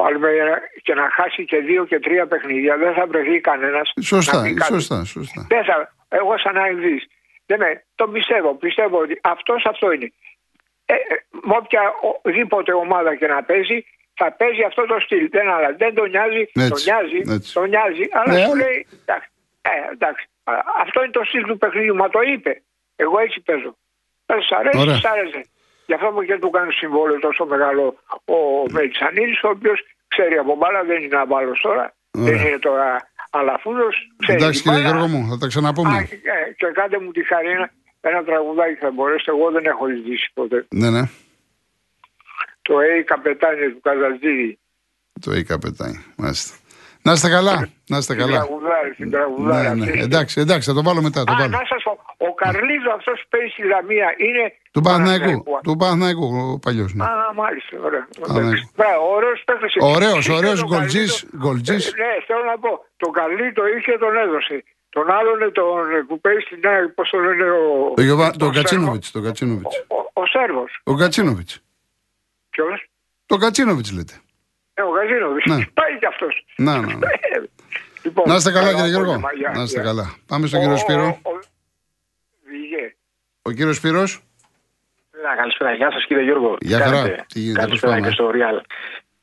Πάλι 0.00 0.18
και 0.82 0.94
να 0.94 1.10
χάσει 1.10 1.44
και 1.44 1.58
δύο 1.58 1.84
και 1.84 1.98
τρία 1.98 2.26
παιχνίδια 2.26 2.76
δεν 2.76 2.92
θα 2.94 3.06
βρεθεί 3.06 3.40
κανένας. 3.40 3.92
Σωστά, 4.02 4.44
σωστά, 4.64 5.04
σωστά. 5.04 5.46
Δεν 5.48 5.64
θα, 5.64 5.92
εγώ 6.08 6.38
σαν 6.38 6.54
να 6.54 6.62
Δεν 7.46 7.58
με, 7.58 7.84
το 7.94 8.08
πιστεύω. 8.08 8.54
Πιστεύω 8.54 8.98
ότι 8.98 9.20
αυτός 9.22 9.64
αυτό 9.64 9.92
είναι. 9.92 10.12
Ε, 10.86 10.94
ε, 10.94 10.98
με 11.30 11.54
οποιαδήποτε 11.62 12.72
ομάδα 12.72 13.14
και 13.14 13.26
να 13.26 13.42
παίζει, 13.42 13.84
θα 14.14 14.32
παίζει 14.32 14.62
αυτό 14.62 14.82
το 14.86 14.96
στυλ. 15.00 15.28
Δεν, 15.30 15.48
αλλά, 15.48 15.74
δεν 15.82 15.94
τον 15.94 16.10
νοιάζει, 16.10 16.44
τον 16.52 16.80
νοιάζει, 16.86 17.20
τον 17.52 17.68
νοιάζει, 17.68 18.06
αλλά 18.10 18.32
ναι, 18.32 18.44
σου 18.46 18.54
λέει 18.56 18.86
εντάξει, 19.02 19.28
ε, 19.62 19.92
εντάξει. 19.92 20.26
Αυτό 20.82 21.02
είναι 21.02 21.12
το 21.12 21.24
στυλ 21.24 21.44
του 21.44 21.58
παιχνιδιού. 21.58 21.94
Μα 21.94 22.08
το 22.08 22.20
είπε. 22.20 22.62
Εγώ 22.96 23.18
έτσι 23.18 23.40
παίζω. 23.40 23.76
Σ' 24.48 24.52
αρέσει, 24.52 25.00
σ' 25.00 25.04
άρεσε. 25.04 25.40
Γι' 25.90 25.96
αυτό 25.96 26.10
μου 26.14 26.22
και 26.22 26.38
του 26.38 26.50
κάνει 26.50 26.72
συμβόλαιο 26.72 27.18
τόσο 27.18 27.44
μεγάλο 27.46 27.84
ο 28.36 28.38
Μελισανίδη, 28.70 29.34
ο 29.46 29.48
οποίος 29.56 29.78
ξέρει 30.08 30.36
από 30.36 30.52
μπάλα, 30.56 30.80
δεν 30.90 31.02
είναι 31.02 31.18
αμπάλο 31.24 31.52
τώρα. 31.66 31.94
Δεν 32.10 32.36
είναι 32.46 32.58
τώρα 32.58 33.10
αλαφούδος. 33.30 33.94
Εντάξει 34.26 34.62
κύριε 34.62 34.80
Γιώργο 34.80 35.06
μου, 35.06 35.20
θα 35.30 35.38
τα 35.38 35.46
ξαναπούμε. 35.46 35.96
Α, 35.96 36.02
και, 36.02 36.16
και 36.58 36.66
κάντε 36.78 36.98
μου 37.00 37.10
τη 37.10 37.22
χαρή 37.30 37.50
ένα, 37.50 37.70
ένα 38.00 38.24
τραγουδάκι 38.24 38.74
θα 38.74 38.90
μπορέσετε. 38.90 39.30
Εγώ 39.30 39.50
δεν 39.50 39.64
έχω 39.64 39.84
ζητήσει 39.94 40.30
ποτέ. 40.34 40.66
Ναι, 40.80 40.90
ναι. 40.90 41.02
Το 42.62 42.74
A 42.90 43.04
Καπετάνιο 43.04 43.70
του 43.72 43.80
Καζαζίδη. 43.80 44.58
Το 45.20 45.30
A 45.32 45.42
Καπετάνιο, 45.42 46.02
μάλιστα. 46.16 46.54
Να 47.02 47.12
είστε 47.12 47.28
καλά. 47.28 47.68
Να 47.88 47.96
είστε 47.98 48.14
καλά. 48.14 48.38
Τραγουδάρι, 48.38 48.92
στην 48.94 49.10
τραγουδάρα. 49.10 49.74
Ναι, 49.74 49.84
ναι. 49.84 50.00
Εντάξει, 50.02 50.40
εντάξει, 50.40 50.68
θα 50.68 50.74
το 50.74 50.82
βάλω 50.82 51.02
μετά. 51.02 51.24
Το 51.24 51.32
Α, 51.32 51.36
βάλω. 51.36 51.48
να 51.48 51.64
σας 51.68 51.82
πω, 51.82 51.92
ο 52.26 52.34
Καρλίζο 52.34 52.90
αυτός 52.98 53.16
που 53.22 53.28
παίζει 53.32 53.48
στη 53.54 53.62
Λαμία 53.72 54.08
είναι. 54.26 54.44
Του 54.74 54.80
Παναθηναϊκού. 54.80 55.44
Του 55.62 55.76
Παναθηναϊκού, 55.80 56.26
ο 56.54 56.58
παλιός. 56.64 56.90
Ναι. 56.94 57.04
Α, 57.04 57.32
μάλιστα, 57.34 57.74
ωραία. 57.88 58.04
Ωραίος 59.14 59.42
παίχτη. 59.46 59.66
Ωραίος, 59.94 60.28
ωραίος 60.28 60.60
γκολτζής. 61.36 61.84
Ναι, 62.02 62.12
θέλω 62.26 62.44
να 62.52 62.58
πω. 62.58 62.70
Τον 62.96 63.12
Καρλί 63.12 63.52
το 63.52 63.62
είχε 63.74 63.92
τον 63.98 64.16
έδωσε. 64.16 64.64
Τον 64.90 65.10
άλλον 65.10 65.52
τον 65.52 66.06
που 66.08 66.20
παίζει 66.20 66.40
στην 66.40 66.66
ΑΕΚ, 66.66 66.88
πώς 66.88 67.10
το 67.10 67.18
λένε 67.18 67.44
ο. 67.50 68.30
Τον 68.38 68.52
Κατσίνοβιτς. 68.52 69.12
Ο 70.12 70.26
Σέρβος. 70.26 70.80
Ο 70.84 70.94
Κατσίνοβιτς. 70.94 71.62
Ποιος; 72.50 72.88
Τον 73.26 73.38
Κατσίνοβιτς 73.38 73.92
λέτε. 73.92 74.14
Ε, 74.74 74.82
ο 74.82 74.90
Κατσίνοβιτς. 74.90 75.46
Ναι. 75.46 75.64
Πάει 75.74 75.98
κι 75.98 76.06
αυτός. 76.06 76.44
Να, 76.56 76.80
να. 76.80 76.98
Λοιπόν, 78.02 78.24
να 78.28 78.34
είστε 78.34 78.52
καλά, 78.52 78.74
κύριε 78.74 78.88
Γιώργο. 78.88 79.20
Να 79.54 79.62
είστε 79.62 79.80
καλά. 79.80 80.14
Πάμε 80.26 80.46
στον 80.46 80.60
κύριο 80.60 80.76
Σπύρο. 80.76 81.18
Ο 83.50 83.52
κύριος 83.52 83.76
Σπύρος. 83.76 84.22
Να, 85.22 85.34
καλησπέρα. 85.34 85.72
Γεια 85.72 85.90
σας, 85.92 86.04
κύριε 86.06 86.22
Γιώργο. 86.22 86.56
Γεια 86.60 86.78
χαρά. 86.78 87.26
καλησπέρα 87.52 88.00
και 88.00 88.10
στο 88.10 88.30
Real. 88.34 88.60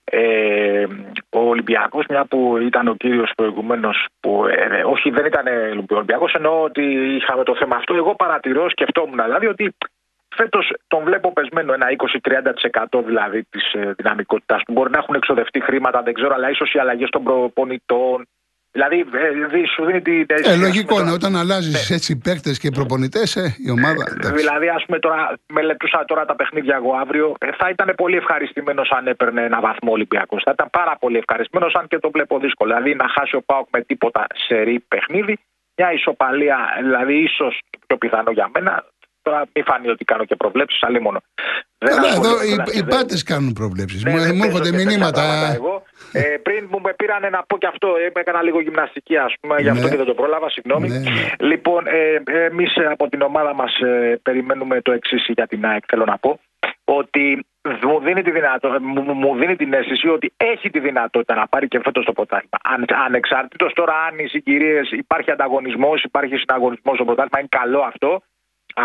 Ε, 0.04 0.86
ο 1.30 1.40
Ολυμπιακός, 1.40 2.06
μια 2.10 2.26
που 2.26 2.58
ήταν 2.58 2.88
ο 2.88 2.96
κύριος 2.96 3.32
προηγουμένως, 3.36 4.08
που 4.20 4.46
ε, 4.48 4.84
όχι 4.84 5.10
δεν 5.10 5.26
ήταν 5.26 5.46
Ολυμπιακός, 5.90 6.34
εννοώ 6.34 6.64
ότι 6.64 6.84
είχαμε 7.18 7.44
το 7.44 7.56
θέμα 7.56 7.76
αυτό. 7.76 7.96
Εγώ 7.96 8.16
παρατηρώ, 8.16 8.70
σκεφτόμουν 8.70 9.20
δηλαδή 9.24 9.48
ότι 9.48 9.76
φέτος 10.36 10.74
τον 10.88 11.04
βλέπω 11.04 11.34
πεσμένο 11.34 11.74
ένα 11.74 11.88
20-30% 13.00 13.04
δηλαδή 13.06 13.44
της 13.44 13.74
ε, 13.74 13.94
δυναμικότητας 13.98 14.64
του. 14.64 14.72
Μπορεί 14.74 14.90
να 14.92 14.98
έχουν 14.98 15.16
εξοδευτεί 15.16 15.60
χρήματα, 15.62 16.02
δεν 16.02 16.14
ξέρω, 16.14 16.34
αλλά 16.34 16.50
ίσως 16.50 16.74
οι 16.74 16.80
αλλαγές 16.80 17.10
των 17.10 17.24
προπονητών, 17.24 18.28
Δηλαδή, 18.72 19.00
ε, 19.00 19.68
σου 19.76 19.86
δίνει 19.86 20.02
την. 20.02 20.26
Ε, 20.28 20.56
λογικό 20.56 21.00
είναι 21.02 21.12
όταν 21.12 21.36
αλλάζεις 21.36 21.90
ναι. 21.90 21.96
έτσι 21.96 22.18
παίκτες 22.18 22.60
και 22.60 22.70
προπονητές, 22.70 23.36
ε, 23.36 23.56
η 23.66 23.70
ομάδα. 23.70 24.04
Ε, 24.24 24.32
δηλαδή, 24.32 24.68
ας 24.70 24.84
πούμε, 24.86 25.00
τώρα 25.00 25.34
μελετούσα 25.54 26.06
τώρα 26.06 26.26
τα 26.26 26.36
παιχνίδια 26.36 26.76
εγώ 26.76 26.94
αύριο. 26.96 27.36
Ε, 27.40 27.50
θα 27.58 27.70
ήταν 27.70 27.94
πολύ 27.96 28.16
ευχαριστημένος 28.16 28.90
αν 28.92 29.08
έπαιρνε 29.08 29.42
ένα 29.42 29.60
βαθμό 29.60 29.92
Ολυμπιακός. 29.92 30.42
Θα 30.46 30.52
ήταν 30.52 30.68
πάρα 30.72 30.98
πολύ 31.00 31.18
ευχαριστημένος, 31.18 31.74
αν 31.74 31.88
και 31.88 32.00
το 32.00 32.10
βλέπω 32.12 32.40
δύσκολο. 32.40 32.74
Δηλαδή, 32.74 32.96
να 32.96 33.08
χάσει 33.08 33.36
ο 33.36 33.42
Πάοκ 33.42 33.68
με 33.72 33.82
τίποτα 33.82 34.26
σε 34.48 34.62
ρί 34.62 34.80
παιχνίδι. 34.88 35.38
Μια 35.76 35.94
ισοπαλία, 35.94 36.58
δηλαδή, 36.82 37.16
ίσως 37.24 37.60
πιο 37.88 37.98
πιθανό 37.98 38.32
για 38.32 38.50
μένα. 38.54 38.84
Τώρα 39.28 39.40
μην 39.54 39.64
φανεί 39.70 39.88
ότι 39.96 40.04
κάνω 40.12 40.24
και 40.26 40.36
προβλέψεις, 40.36 40.84
αλλά 40.84 41.02
μόνο. 41.02 41.20
Καλά, 41.78 42.10
εδώ 42.18 42.32
οι, 42.48 42.54
οι 42.78 42.84
πάτε 42.84 43.16
κάνουν 43.26 43.54
προβλέψεις. 43.54 44.04
Ναι, 44.04 44.34
μου 44.38 44.44
έρχονται 44.48 44.72
μηνύματα. 44.72 45.24
Ε, 46.12 46.22
πριν 46.48 46.68
μου 46.72 46.80
με 46.82 46.94
πήραν 46.94 47.24
να 47.32 47.44
πω 47.48 47.58
και 47.58 47.68
αυτό, 47.68 47.88
ε, 47.88 48.20
έκανα 48.20 48.42
λίγο 48.42 48.60
γυμναστική, 48.62 49.18
ας 49.18 49.34
πούμε, 49.40 49.56
γι' 49.62 49.70
αυτό 49.70 49.84
ναι. 49.84 49.90
και 49.90 49.98
δεν 49.98 50.06
το 50.06 50.14
πρόλαβα, 50.14 50.50
συγγνώμη. 50.50 50.88
Ναι, 50.90 50.98
ναι. 50.98 51.48
Λοιπόν, 51.50 51.88
ε, 51.88 52.24
εμείς 52.52 52.72
από 52.90 53.10
την 53.10 53.22
ομάδα 53.22 53.54
μας 53.54 53.74
ε, 53.80 54.20
περιμένουμε 54.24 54.82
το 54.82 54.92
εξής 54.92 55.26
για 55.28 55.48
την 55.48 55.66
ΑΕΚ, 55.66 55.84
θέλω 55.88 56.06
να 56.06 56.18
πω. 56.18 56.40
Ότι 56.84 57.46
μου 57.82 58.00
δίνει, 58.00 58.22
τη 58.22 58.32
δυνατό, 58.32 58.68
μου, 58.82 59.14
μου 59.14 59.36
δίνει 59.36 59.56
την 59.56 59.74
αίσθηση 59.74 60.08
ότι 60.08 60.34
έχει 60.38 60.70
τη 60.70 60.80
δυνατότητα 60.80 61.36
να 61.36 61.48
πάρει 61.48 61.68
και 61.68 61.80
φέτος 61.84 62.06
το 62.06 62.14
πρωτάθλημα. 62.14 62.58
Αν, 62.64 62.86
ανεξαρτήτως 63.06 63.74
τώρα 63.74 63.94
αν 64.08 64.20
οι 64.20 64.28
συγκυρίες 64.28 64.92
υπάρχει 64.92 65.32
ανταγωνισμός, 65.32 66.04
υπάρχει 66.04 66.36
συναγωνισμός 66.36 66.96
στο 66.96 67.06
πρωτάθλημα, 67.06 67.40
είναι 67.40 67.56
καλό 67.62 67.82
αυτό. 67.82 68.22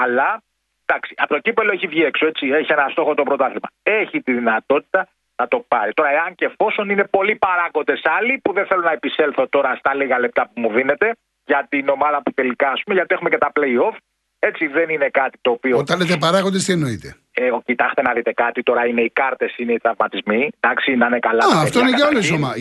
Αλλά 0.00 0.42
εντάξει, 0.86 1.14
από 1.16 1.34
το 1.34 1.40
κύπελο 1.40 1.72
έχει 1.72 1.86
βγει 1.86 2.02
έξω, 2.02 2.26
έτσι, 2.26 2.46
έχει 2.46 2.72
ένα 2.72 2.88
στόχο 2.88 3.14
το 3.14 3.22
πρωτάθλημα. 3.22 3.68
Έχει 3.82 4.20
τη 4.22 4.32
δυνατότητα 4.32 5.08
να 5.36 5.48
το 5.48 5.64
πάρει. 5.68 5.92
Τώρα, 5.92 6.10
εάν 6.10 6.34
και 6.34 6.44
εφόσον 6.44 6.90
είναι 6.90 7.04
πολλοί 7.04 7.34
παράγοντες 7.36 8.00
άλλοι, 8.04 8.40
που 8.42 8.52
δεν 8.52 8.66
θέλω 8.66 8.82
να 8.82 8.92
επισέλθω 8.92 9.48
τώρα 9.48 9.74
στα 9.74 9.94
λίγα 9.94 10.18
λεπτά 10.18 10.42
που 10.46 10.60
μου 10.60 10.70
δίνετε, 10.72 11.16
για 11.44 11.66
την 11.68 11.88
ομάδα 11.88 12.22
που 12.22 12.32
τελικά, 12.32 12.68
ας 12.70 12.80
πούμε, 12.82 12.96
γιατί 12.96 13.14
έχουμε 13.14 13.30
και 13.30 13.38
τα 13.38 13.52
playoff, 13.54 13.96
έτσι 14.38 14.66
δεν 14.66 14.88
είναι 14.88 15.08
κάτι 15.08 15.38
το 15.40 15.50
οποίο. 15.50 15.78
Όταν 15.78 15.98
λέτε 15.98 16.16
παράγοντες, 16.16 16.64
τι 16.64 16.72
εννοείτε; 16.72 17.16
Ε, 17.34 17.50
κοιτάξτε 17.64 18.02
να 18.02 18.12
δείτε 18.12 18.32
κάτι 18.32 18.62
τώρα. 18.62 18.86
Είναι 18.86 19.02
οι 19.02 19.10
κάρτες, 19.10 19.52
είναι 19.56 19.72
οι 19.72 19.80
τραυματισμοί. 19.84 20.50
Εντάξει, 20.60 20.94
να 20.96 21.06
είναι 21.06 21.18
καλά. 21.18 21.44
Α, 21.44 21.60
αυτό 21.66 21.78
είναι 21.80 21.94
για 21.98 22.06
όλες 22.06 22.26
τι 22.26 22.34
ομάδε. 22.34 22.58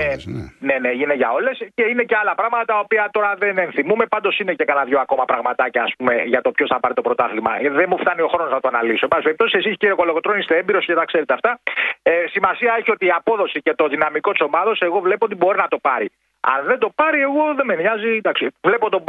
Ναι, 0.00 0.08
ναι. 0.34 0.44
ναι, 0.68 0.76
ναι, 0.84 0.90
είναι 1.02 1.14
για 1.14 1.30
όλες. 1.38 1.56
Και 1.74 1.84
είναι 1.90 2.02
και 2.02 2.16
άλλα 2.20 2.34
πράγματα 2.34 2.64
τα 2.64 2.78
οποία 2.78 3.08
τώρα 3.12 3.34
δεν 3.38 3.58
ενθυμούμε. 3.58 4.04
Πάντως 4.06 4.38
είναι 4.38 4.52
και 4.58 4.64
κανένα 4.64 4.86
δυο 4.86 5.00
ακόμα 5.00 5.24
πραγματάκια 5.24 5.82
ας 5.82 5.92
πούμε, 5.96 6.12
για 6.32 6.40
το 6.40 6.50
ποιος 6.50 6.68
θα 6.72 6.80
πάρει 6.80 6.94
το 6.94 7.02
πρωτάθλημα. 7.02 7.52
Ε, 7.60 7.70
δεν 7.70 7.86
μου 7.90 7.98
φτάνει 7.98 8.22
ο 8.22 8.28
χρόνος 8.28 8.52
να 8.52 8.60
το 8.60 8.68
αναλύσω. 8.72 9.04
Εν 9.06 9.08
πάση 9.08 9.22
περιπτώσει, 9.22 9.56
εσείς 9.60 9.76
κύριε 9.76 9.94
Κολογοτρόνη 9.94 10.38
είστε 10.38 10.56
έμπειρος 10.56 10.84
και 10.84 10.94
τα 10.94 11.04
ξέρετε 11.04 11.32
αυτά. 11.32 11.60
Ε, 12.02 12.12
σημασία 12.34 12.76
έχει 12.78 12.90
ότι 12.90 13.06
η 13.06 13.12
απόδοση 13.20 13.58
και 13.60 13.74
το 13.74 13.88
δυναμικό 13.88 14.30
της 14.32 14.40
ομάδα 14.40 14.72
εγώ 14.78 14.98
βλέπω 15.00 15.24
ότι 15.24 15.34
μπορεί 15.34 15.58
να 15.58 15.68
το 15.68 15.78
πάρει. 15.78 16.10
Αν 16.40 16.66
δεν 16.66 16.78
το 16.78 16.88
πάρει, 16.94 17.20
εγώ 17.20 17.54
δεν 17.56 17.66
με 17.66 17.74
νοιάζει. 17.74 18.08
Εντάξει, 18.22 18.46
βλέπω 18.62 18.90
τον 18.90 19.04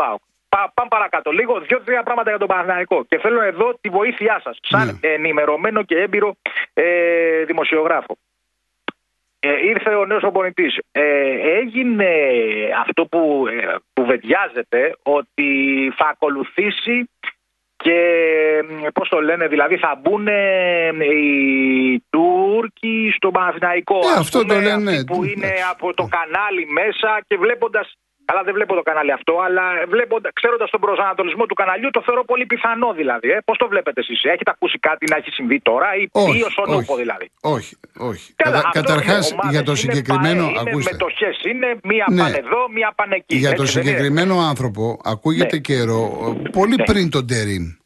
Μπάουκ. 0.49 0.71
πάμε 0.73 0.89
παρακάτω. 0.89 1.31
Λίγο, 1.31 1.59
δύο-τρία 1.59 2.03
πράγματα 2.03 2.29
για 2.29 2.39
τον 2.39 2.47
Παναθηναϊκό. 2.47 3.05
Και 3.09 3.17
θέλω 3.17 3.41
εδώ 3.41 3.77
τη 3.81 3.89
βοήθειά 3.89 4.41
σας, 4.43 4.57
σαν 4.61 4.99
ναι. 5.01 5.09
ενημερωμένο 5.09 5.83
και 5.83 5.95
έμπειρο 5.95 6.35
ε, 6.73 7.43
δημοσιογράφο. 7.43 8.17
Ε, 9.39 9.67
ήρθε 9.67 9.95
ο 9.95 10.05
νέος 10.05 10.23
οπονητής. 10.23 10.77
Ε, 10.91 11.01
έγινε 11.59 12.07
αυτό 12.79 13.05
που 13.05 13.45
ε, 13.47 13.75
κουβεντιάζεται 13.93 14.95
ότι 15.03 15.49
θα 15.95 16.07
ακολουθήσει 16.07 17.09
και 17.83 17.99
πώς 18.93 19.09
το 19.09 19.21
λένε, 19.21 19.47
δηλαδή 19.47 19.77
θα 19.77 19.99
μπουν 20.01 20.27
οι 20.99 22.03
Τούρκοι 22.09 23.13
στο 23.15 23.31
Παναθηναϊκό. 23.31 23.97
Ε, 23.97 24.19
αυτό 24.19 24.45
το 24.45 24.55
λένε. 24.59 25.03
Που 25.03 25.23
είναι 25.23 25.53
από 25.71 25.93
το 25.93 26.07
κανάλι 26.11 26.65
μέσα 26.65 27.21
και 27.27 27.37
βλέποντας 27.37 27.95
αλλά 28.29 28.41
δεν 28.43 28.53
βλέπω 28.53 28.73
το 28.79 28.83
κανάλι 28.89 29.11
αυτό, 29.11 29.33
αλλά 29.45 29.63
ξέροντας 30.33 30.69
τον 30.69 30.79
προσανατολισμό 30.79 31.45
του 31.45 31.53
καναλιού, 31.61 31.89
το 31.89 32.01
θεωρώ 32.05 32.23
πολύ 32.25 32.45
πιθανό 32.45 32.93
δηλαδή. 32.93 33.29
Ε. 33.29 33.37
Πώς 33.45 33.57
το 33.57 33.67
βλέπετε 33.67 33.99
εσείς, 33.99 34.23
Έχετε 34.23 34.51
ακούσει 34.55 34.77
κάτι 34.79 35.05
να 35.09 35.15
έχει 35.15 35.31
συμβεί 35.31 35.59
τώρα 35.69 35.87
ή, 35.95 36.09
όχι, 36.11 36.37
ή 36.37 36.43
ως 36.43 36.55
δηλαδή; 36.97 37.31
Όχι, 37.41 37.73
όχι. 37.97 38.33
Κατα, 38.35 38.69
Καταρχάς, 38.73 39.35
για 39.49 39.63
το 39.63 39.75
συγκεκριμένο. 39.75 40.43
Είναι, 40.43 40.59
ακούστε. 40.59 40.91
μετοχέ 40.91 41.31
είναι, 41.49 41.79
μία 41.83 42.05
ναι. 42.09 42.21
πάνε 42.21 42.37
εδώ, 42.37 42.69
μία 42.73 42.93
πάνε 42.95 43.15
εκεί. 43.15 43.35
Για 43.35 43.53
το 43.53 43.65
συγκεκριμένο 43.65 44.39
άνθρωπο, 44.39 44.99
ακούγεται 45.03 45.55
ναι. 45.55 45.61
καιρό, 45.61 46.01
πολύ 46.51 46.75
ναι. 46.75 46.83
πριν 46.83 47.09
τον 47.09 47.27
Τερήμ. 47.27 47.78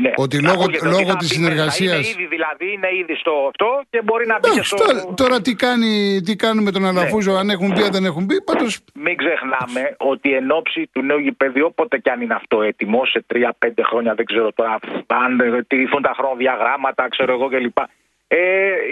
Ναι. 0.00 0.12
Ότι 0.16 0.42
λόγω, 0.42 0.64
λόγω 0.82 1.16
τη 1.16 1.26
συνεργασία. 1.26 1.94
Είναι 1.94 2.06
ήδη 2.06 2.26
δηλαδή, 2.26 2.72
είναι 2.72 2.88
ήδη 3.00 3.14
στο 3.14 3.32
αυτό 3.48 3.82
και 3.90 4.02
μπορεί 4.02 4.26
να 4.26 4.38
μπει 4.38 4.48
και 4.50 4.62
στο. 4.62 4.76
Τώρα, 4.76 5.14
τώρα 5.14 5.40
τι, 5.40 5.54
κάνει, 5.54 6.20
τι 6.24 6.36
κάνουν 6.36 6.64
με 6.64 6.70
τον 6.70 6.82
ναι. 6.82 6.88
Αλαφούζο, 6.88 7.32
ναι. 7.32 7.38
αν 7.38 7.50
έχουν 7.50 7.72
μπει, 7.72 7.82
αν 7.82 7.92
δεν 7.92 8.04
έχουν 8.04 8.24
μπει. 8.24 8.42
Πάντως... 8.42 8.80
Μην 8.94 9.16
ξεχνάμε 9.16 9.96
ότι 9.96 10.32
εν 10.32 10.50
ώψη 10.50 10.88
του 10.92 11.02
νέου 11.02 11.18
γηπέδιου, 11.18 11.66
όποτε 11.66 11.98
και 11.98 12.10
αν 12.10 12.20
είναι 12.20 12.34
αυτό 12.34 12.62
έτοιμο, 12.62 13.04
σε 13.04 13.24
3-5 13.34 13.40
χρόνια, 13.82 14.14
δεν 14.14 14.24
ξέρω 14.24 14.52
τώρα, 14.52 14.78
αν 15.06 15.64
τηρηθούν 15.66 16.02
τα 16.02 16.12
χρονοδιαγράμματα, 16.16 17.08
ξέρω 17.08 17.32
εγώ 17.32 17.48
κλπ. 17.48 17.78
Ε, 18.28 18.38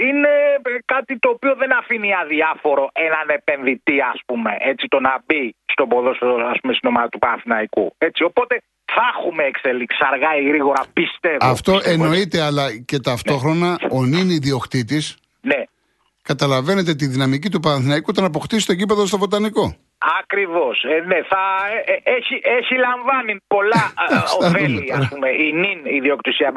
είναι 0.07 0.29
κάτι 0.85 1.19
το 1.19 1.29
οποίο 1.29 1.55
δεν 1.55 1.76
αφήνει 1.76 2.14
αδιάφορο 2.23 2.91
έναν 2.93 3.26
επενδυτή, 3.38 4.00
ας 4.00 4.21
πούμε, 4.26 4.57
έτσι 4.59 4.87
το 4.88 5.00
να 5.00 5.23
μπει 5.26 5.55
στον 5.73 5.88
ποδόσφαιρο, 5.88 6.47
ας 6.47 6.59
πούμε, 6.61 6.73
στην 6.75 6.88
ομάδα 6.88 7.09
του 7.09 7.19
Παναθηναϊκού. 7.19 7.95
Έτσι, 7.99 8.23
οπότε 8.23 8.62
θα 8.85 9.03
έχουμε 9.14 9.43
εξελίξει 9.45 9.99
αργά 10.12 10.37
ή 10.37 10.45
γρήγορα, 10.45 10.83
πιστεύω. 10.93 11.38
Αυτό 11.41 11.81
εννοείται, 11.85 12.41
αλλά 12.41 12.64
και 12.85 12.99
ταυτόχρονα 12.99 13.71
ναι. 13.71 13.88
ο 13.91 14.05
νυν 14.05 14.31
ιδιοκτήτης. 14.31 15.19
Ναι. 15.41 15.62
Καταλαβαίνετε 16.23 16.95
τη 16.95 17.07
δυναμική 17.07 17.49
του 17.49 17.61
Παναθηναϊκού 17.61 18.07
όταν 18.09 18.25
αποκτήσει 18.25 18.67
το 18.67 18.73
γήπεδο 18.73 19.07
στο 19.07 19.19
Βοτανικό. 19.19 19.76
Ακριβώς. 20.21 20.85
Ε, 20.85 21.05
ναι, 21.07 21.23
θα, 21.23 21.43
ε, 21.87 21.93
ε, 21.93 22.14
έχει, 22.17 22.41
έχει 22.43 22.75
λαμβάνει 22.87 23.37
πολλά 23.47 23.85
ωφέλη, 24.38 24.93
ας 24.93 25.09
πούμε, 25.09 25.29
η 25.29 25.53
νυν 25.53 25.81
ιδιοκτησία, 25.85 26.53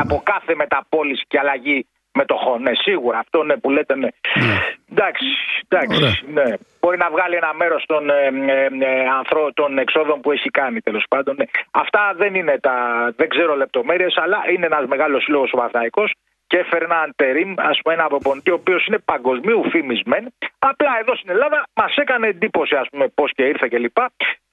από 0.00 0.22
κάθε 0.24 0.54
μεταπόληση 0.54 1.24
και 1.28 1.38
αλλαγή 1.38 1.86
μετοχών. 2.12 2.62
Ναι, 2.62 2.70
σίγουρα 2.74 3.18
αυτό 3.18 3.42
ναι, 3.42 3.56
που 3.56 3.70
λέτε 3.70 3.94
ναι. 3.96 4.08
ναι. 4.46 4.58
Εντάξει, 4.90 5.26
εντάξει 5.68 6.24
ναι. 6.32 6.44
Μπορεί 6.80 6.96
να 6.96 7.10
βγάλει 7.10 7.34
ένα 7.34 7.54
μέρος 7.54 7.84
των, 7.86 8.10
ε, 8.10 8.14
ε, 8.46 8.64
ε 8.64 9.50
των 9.54 9.78
εξόδων 9.78 10.20
που 10.20 10.32
έχει 10.32 10.50
κάνει 10.50 10.80
τέλος 10.80 11.04
πάντων. 11.08 11.34
Ναι. 11.38 11.44
Αυτά 11.70 12.12
δεν 12.16 12.34
είναι 12.34 12.58
τα. 12.60 12.74
Δεν 13.16 13.28
ξέρω 13.28 13.56
λεπτομέρειες, 13.56 14.14
αλλά 14.16 14.38
είναι 14.52 14.66
ένας 14.66 14.86
μεγάλος 14.86 15.22
σύλλογο 15.22 15.44
ο 15.52 15.58
Βαθαϊκό 15.58 16.04
και 16.50 16.58
έφερε 16.58 16.84
έναν 16.84 17.12
τερίμ, 17.16 17.50
ας 17.56 17.78
πούμε, 17.82 17.94
ένα 17.94 18.04
αποπονητή, 18.04 18.50
ο 18.50 18.58
οποίος 18.60 18.86
είναι 18.86 18.98
παγκοσμίου 19.10 19.62
φήμισμέν. 19.70 20.24
Απλά 20.58 20.92
εδώ 21.00 21.12
στην 21.16 21.30
Ελλάδα 21.30 21.58
μας 21.74 21.92
έκανε 21.96 22.26
εντύπωση, 22.26 22.74
ας 22.82 22.88
πούμε, 22.90 23.08
πώς 23.08 23.32
και 23.36 23.44
ήρθε 23.44 23.66
κλπ. 23.68 23.98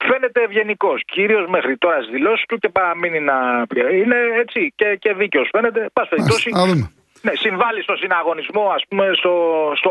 Φαίνεται 0.08 0.40
ευγενικός. 0.42 1.02
Κυρίως 1.04 1.44
μέχρι 1.48 1.76
τώρα 1.76 1.96
στις 2.02 2.12
δηλώσεις 2.16 2.44
του 2.48 2.58
και 2.58 2.68
παραμείνει 2.68 3.20
να. 3.20 3.66
Είναι 4.00 4.18
έτσι 4.42 4.72
και, 4.76 4.96
και 5.02 5.12
δίκαιος 5.12 5.48
φαίνεται. 5.52 5.80
Πα 5.92 6.06
περιπτώσει. 6.08 6.50
Ναι, 7.26 7.32
συμβάλλει 7.44 7.80
στο 7.82 7.94
συναγωνισμό, 8.02 8.64
ας 8.76 8.82
πούμε, 8.88 9.04
στο, 9.20 9.34
στο 9.80 9.90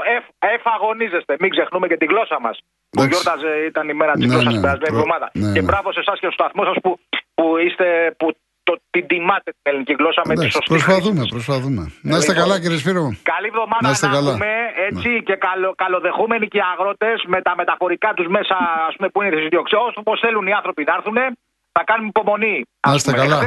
F, 0.61 0.65
αγωνίζεστε. 0.75 1.33
Μην 1.39 1.49
ξεχνούμε 1.55 1.87
και 1.87 1.97
τη 1.97 2.05
γλώσσα 2.05 2.37
μας. 2.45 2.55
Που 2.89 3.03
γιόρταζε, 3.03 3.51
ήταν 3.71 3.89
η 3.89 3.93
μέρα 3.93 4.13
της 4.13 4.25
ναι, 4.25 4.31
γλώσσας 4.31 4.53
ναι, 4.53 4.57
την 4.57 4.61
περασμένη 4.65 4.93
εβδομάδα. 4.95 5.27
Ναι, 5.33 5.51
και 5.55 5.61
ναι. 5.61 5.67
μπράβο 5.67 5.87
σε 5.91 5.99
εσάς 5.99 6.17
και 6.19 6.27
στο 6.29 6.37
σταθμό 6.39 6.63
σας 6.69 6.77
που, 6.83 6.91
που, 7.37 7.45
είστε, 7.65 7.87
που 8.19 8.27
το, 8.67 8.73
την 8.95 9.03
τιμάτε 9.11 9.49
την 9.55 9.65
ελληνική 9.69 9.93
γλώσσα 9.99 10.21
με 10.29 10.33
τη 10.39 10.45
σωστή. 10.55 10.69
Προσπαθούμε, 10.75 11.23
προσπαθούμε. 11.35 11.81
Να 12.09 12.15
είστε 12.17 12.33
καλά, 12.41 12.55
κύριε 12.61 12.79
Σπύρο. 12.83 13.05
Καλή 13.33 13.47
εβδομάδα 13.53 13.83
να, 13.87 13.91
είστε 13.93 14.07
να 14.07 14.13
καλά. 14.17 14.31
έχουμε 14.31 14.51
έτσι 14.89 15.09
ναι. 15.09 15.25
και 15.27 15.35
καλο, 15.47 15.69
καλοδεχούμενοι 15.83 16.45
και 16.51 16.59
οι 16.61 16.65
αγρότες 16.73 17.17
με 17.33 17.39
τα 17.47 17.53
μεταφορικά 17.61 18.09
τους 18.17 18.27
μέσα, 18.35 18.55
ας 18.89 18.93
πούμε, 18.95 19.07
που 19.13 19.19
είναι 19.21 19.35
στι 19.39 19.47
διοξιώσει. 19.53 19.95
Όπως 20.03 20.15
θέλουν 20.23 20.45
οι 20.49 20.53
άνθρωποι 20.59 20.81
να 20.89 20.93
έρθουν, 20.97 21.17
θα 21.77 21.83
κάνουμε 21.89 22.09
υπομονή. 22.15 22.55
Να 22.87 22.93
είστε 22.93 23.11
καλά. 23.11 23.39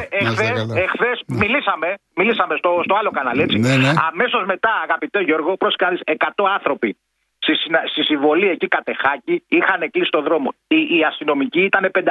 Εχθέ 0.84 1.10
ναι. 1.26 1.36
μιλήσαμε, 1.42 1.88
μιλήσαμε 2.20 2.54
στο, 2.56 2.70
στο 2.84 2.94
άλλο 2.94 3.10
κανάλι. 3.10 3.42
Έτσι. 3.42 3.58
Ναι, 3.58 3.76
ναι. 3.76 3.92
Αμέσως 4.10 4.42
μετά, 4.52 4.72
αγαπητέ 4.86 5.20
Γιώργο, 5.20 5.56
προσκάλει 5.56 5.98
100 6.04 6.14
άνθρωποι 6.56 6.90
στη, 7.40 7.54
στη 7.92 8.02
συμβολή 8.02 8.48
εκεί 8.48 8.68
κατεχάκι 8.68 9.44
είχαν 9.48 9.90
κλείσει 9.90 10.10
το 10.10 10.22
δρόμο. 10.22 10.48
Οι, 10.68 10.96
οι 10.96 11.04
αστυνομικοί 11.04 11.60
ήταν 11.60 11.90
500. 11.94 12.08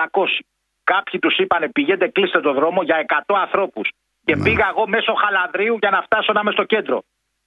Κάποιοι 0.84 1.20
τους 1.20 1.38
είπαν 1.38 1.72
πηγαίνετε 1.72 2.08
κλείστε 2.08 2.40
το 2.40 2.54
δρόμο 2.54 2.82
για 2.84 3.06
100 3.28 3.36
ανθρώπους. 3.46 3.90
Και 4.26 4.36
ναι. 4.36 4.44
πήγα 4.44 4.68
εγώ 4.70 4.88
μέσω 4.88 5.14
χαλανδρίου 5.14 5.78
για 5.80 5.90
να 5.90 6.02
φτάσω 6.02 6.32
να 6.34 6.40
είμαι 6.40 6.52
στο 6.52 6.64
κέντρο. 6.64 7.04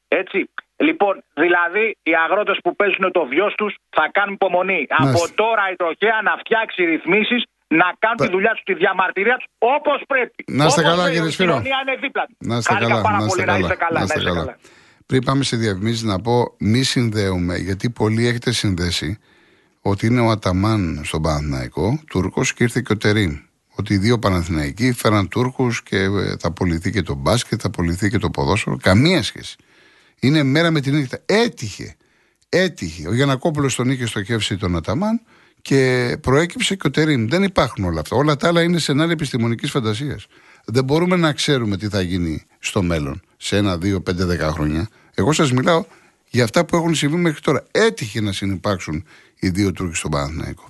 Έτσι. 0.09 0.51
Λοιπόν, 0.77 1.23
δηλαδή 1.35 1.97
οι 2.03 2.15
αγρότες 2.15 2.59
που 2.63 2.77
παίζουν 2.77 3.13
το 3.13 3.25
βιός 3.25 3.55
τους 3.55 3.75
θα 3.91 4.09
κάνουν 4.13 4.35
υπομονή. 4.35 4.87
Από 4.89 5.35
τώρα 5.35 5.71
η 5.73 5.77
τροχέα 5.77 6.23
να 6.23 6.37
φτιάξει 6.37 6.85
ρυθμίσεις 6.85 7.43
να 7.81 7.89
κάνουν 8.03 8.17
τη 8.17 8.29
δουλειά 8.35 8.51
τους, 8.51 8.63
τη 8.63 8.75
διαμαρτυρία 8.75 9.37
τους 9.37 9.49
όπως 9.59 9.99
πρέπει. 10.07 10.45
Να 10.47 10.65
είστε 10.65 10.83
καλά, 10.83 11.05
κύριε 11.13 11.31
Σπύρο. 11.31 11.51
Η 11.51 11.53
κοινωνία 11.53 11.79
είναι 11.85 11.97
δίπλα 12.01 12.25
Να 12.39 12.57
είστε 12.57 12.75
καλά, 12.75 13.01
να 13.19 13.25
είστε 13.25 13.45
καλά. 13.45 13.99
Να 13.99 14.03
είστε 14.03 14.23
καλά. 14.23 14.57
Πριν 15.07 15.25
πάμε 15.25 15.43
σε 15.45 15.57
διαφημίσεις, 15.57 16.03
να 16.03 16.21
πω 16.21 16.55
μη 16.59 16.83
συνδέουμε, 16.83 17.57
γιατί 17.57 17.91
πολλοί 17.91 18.27
έχετε 18.27 18.53
συνδέσει 18.53 19.19
ότι 19.81 20.07
είναι 20.07 20.21
ο 20.21 20.31
Αταμάν 20.31 21.01
στον 21.05 21.23
Παναθηναϊκό, 21.23 22.01
Τούρκος 22.11 22.55
και 22.55 22.63
ήρθε 22.63 22.81
και 22.81 22.93
ο 22.93 22.97
Τερίμ. 22.97 23.37
Ότι 23.75 23.95
οι 23.95 23.97
δύο 23.97 24.19
Παναθηναϊκοί 24.19 24.93
φέραν 24.93 25.29
Τούρκους 25.29 25.83
και 25.83 25.97
ε, 25.97 26.37
θα 26.39 26.49
απολυθεί 26.49 26.91
και 26.91 27.03
το 27.03 27.15
μπάσκετ, 27.15 27.59
θα 27.63 27.67
απολυθεί 27.67 28.11
και 28.11 28.19
το 28.19 28.31
ποδόσφαιρο. 28.31 28.77
Καμία 28.83 29.23
σχέση. 29.23 29.57
Είναι 30.21 30.43
μέρα 30.43 30.71
με 30.71 30.81
την 30.81 30.95
νύχτα. 30.95 31.19
Έτυχε. 31.27 31.97
Έτυχε. 32.49 33.09
Ο 33.09 33.15
Γιανακόπουλος 33.15 33.75
τον 33.75 33.91
είχε 33.91 34.07
στοχεύσει 34.07 34.57
τον 34.57 34.77
Αταμάν 34.77 35.21
και 35.63 36.17
προέκυψε 36.21 36.75
και 36.75 36.87
ο 36.87 36.91
Τερίμ. 36.91 37.29
Δεν 37.29 37.43
υπάρχουν 37.43 37.85
όλα 37.85 38.01
αυτά. 38.01 38.17
Όλα 38.17 38.37
τα 38.37 38.49
άλλα 38.49 38.63
είναι 38.63 38.79
σενάρια 38.79 39.13
επιστημονικής 39.13 39.71
φαντασίας. 39.71 40.27
Δεν 40.65 40.85
μπορούμε 40.85 41.17
να 41.17 41.33
ξέρουμε 41.33 41.77
τι 41.77 41.89
θα 41.89 42.01
γίνει 42.01 42.43
στο 42.59 42.83
μέλλον, 42.83 43.21
σε 43.37 43.57
ένα, 43.57 43.79
δύο, 43.79 44.01
πέντε, 44.01 44.25
δέκα 44.25 44.51
χρόνια. 44.51 44.89
Εγώ 45.15 45.33
σας 45.33 45.53
μιλάω 45.53 45.85
για 46.29 46.45
αυτά 46.45 46.65
που 46.65 46.77
έχουν 46.77 46.95
συμβεί 46.95 47.17
μέχρι 47.17 47.41
τώρα. 47.41 47.65
Έτυχε 47.71 48.21
να 48.21 48.33
συνεπάρξουν 48.33 49.05
οι 49.39 49.49
δύο 49.49 49.73
Τούρκοι 49.73 49.97
στον 49.97 50.11
Παναθηναϊκό. 50.11 50.65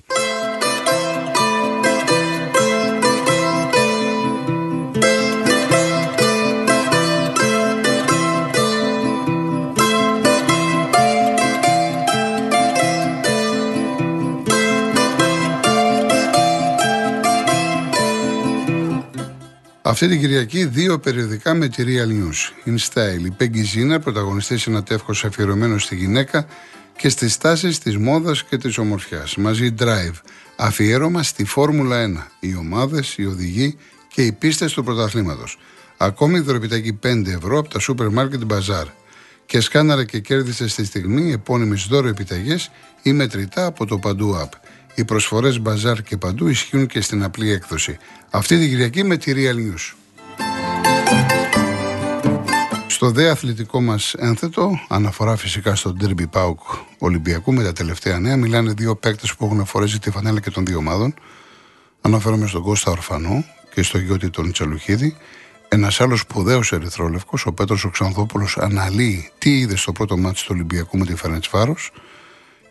Αυτή 20.03 20.15
την 20.15 20.23
Κυριακή 20.23 20.65
δύο 20.65 20.99
περιοδικά 20.99 21.55
με 21.55 21.69
τη 21.69 21.85
Real 21.87 22.09
News. 22.09 22.69
In 22.71 22.77
Style. 22.79 23.25
Η 23.25 23.31
Πέγγι 23.31 23.63
Ζίνα, 23.63 23.99
πρωταγωνιστής 23.99 24.63
σε 24.63 24.71
ένα 24.71 24.83
τεύχος 24.83 25.25
αφιερωμένος 25.25 25.83
στη 25.83 25.97
γυναίκα 25.97 26.47
και 26.97 27.09
στις 27.09 27.39
τάσεις 27.39 27.79
της 27.79 27.97
μόδας 27.97 28.45
και 28.45 28.57
της 28.57 28.79
ομορφιάς. 28.79 29.37
Μαζί 29.37 29.75
Drive. 29.79 30.21
Αφιέρωμα 30.57 31.23
στη 31.23 31.45
Φόρμουλα 31.45 32.03
1. 32.03 32.31
Οι 32.41 32.57
ομάδες, 32.57 33.15
οι 33.17 33.27
οδηγοί 33.27 33.77
και 34.09 34.23
οι 34.23 34.33
πίστες 34.33 34.73
του 34.73 34.85
πρωταθλήματος. 34.85 35.59
Ακόμη 35.97 36.39
δωρεπιτάκι 36.39 36.93
5 36.93 37.31
ευρώ 37.31 37.59
από 37.59 37.69
τα 37.69 37.79
σούπερ 37.79 38.09
μάρκετ 38.09 38.45
Μπαζάρ. 38.45 38.87
Και 39.47 39.61
σκάναρε 39.61 40.05
και 40.05 40.21
κέρδισε 40.21 40.69
στη 40.69 40.85
στιγμή 40.85 41.33
επώνυμες 41.33 41.87
δώρο 41.91 42.09
επιταγέ 42.09 42.57
ή 43.03 43.13
μετρητά 43.13 43.67
από 43.67 43.87
το 43.87 43.99
Παντού 43.99 44.37
App. 44.43 44.51
Οι 44.95 45.05
προσφορές 45.05 45.61
Μπαζάρ 45.61 46.03
και 46.03 46.17
Παντού 46.17 46.49
ισχύουν 46.49 46.87
και 46.87 47.01
στην 47.01 47.23
απλή 47.23 47.51
έκδοση. 47.51 47.99
Αυτή 48.31 48.59
την 48.59 48.69
Κυριακή 48.69 49.05
με 49.05 49.17
τη 49.17 49.33
Real 49.37 49.57
News. 49.57 49.95
Στο 52.87 53.11
δε 53.11 53.31
αθλητικό 53.31 53.81
μας 53.81 54.15
ένθετο, 54.15 54.79
αναφορά 54.89 55.37
φυσικά 55.37 55.75
στο 55.75 55.97
Derby 56.01 56.25
Pauk 56.33 56.55
Ολυμπιακού 56.99 57.53
με 57.53 57.63
τα 57.63 57.73
τελευταία 57.73 58.19
νέα, 58.19 58.37
μιλάνε 58.37 58.73
δύο 58.73 58.97
παίκτες 58.97 59.35
που 59.35 59.45
έχουν 59.45 59.67
φορέσει 59.67 59.99
τη 59.99 60.11
φανέλα 60.11 60.41
και 60.41 60.51
των 60.51 60.67
δύο 60.67 60.79
ομάδων. 60.79 61.15
Αναφέρομαι 62.01 62.47
στον 62.47 62.63
Κώστα 62.63 62.91
Ορφανό 62.91 63.45
και 63.75 63.83
στο 63.83 63.99
γιώτη 63.99 64.31
τον 64.31 64.53
Τσαλουχίδη. 64.53 65.17
Ένας 65.69 66.01
άλλος 66.01 66.21
σπουδαίος 66.21 66.73
ερυθρόλευκος, 66.73 67.47
ο 67.47 67.53
Πέτρος 67.53 67.85
Οξανθόπουλος, 67.85 68.59
αναλύει 68.59 69.31
τι 69.39 69.59
είδε 69.59 69.77
στο 69.77 69.93
πρώτο 69.93 70.17
μάτι 70.17 70.41
του 70.41 70.49
Ολυμπιακού 70.51 70.99
με 70.99 71.05
τη 71.05 71.15
Φέρεντ 71.15 71.45
Φάρος 71.45 71.91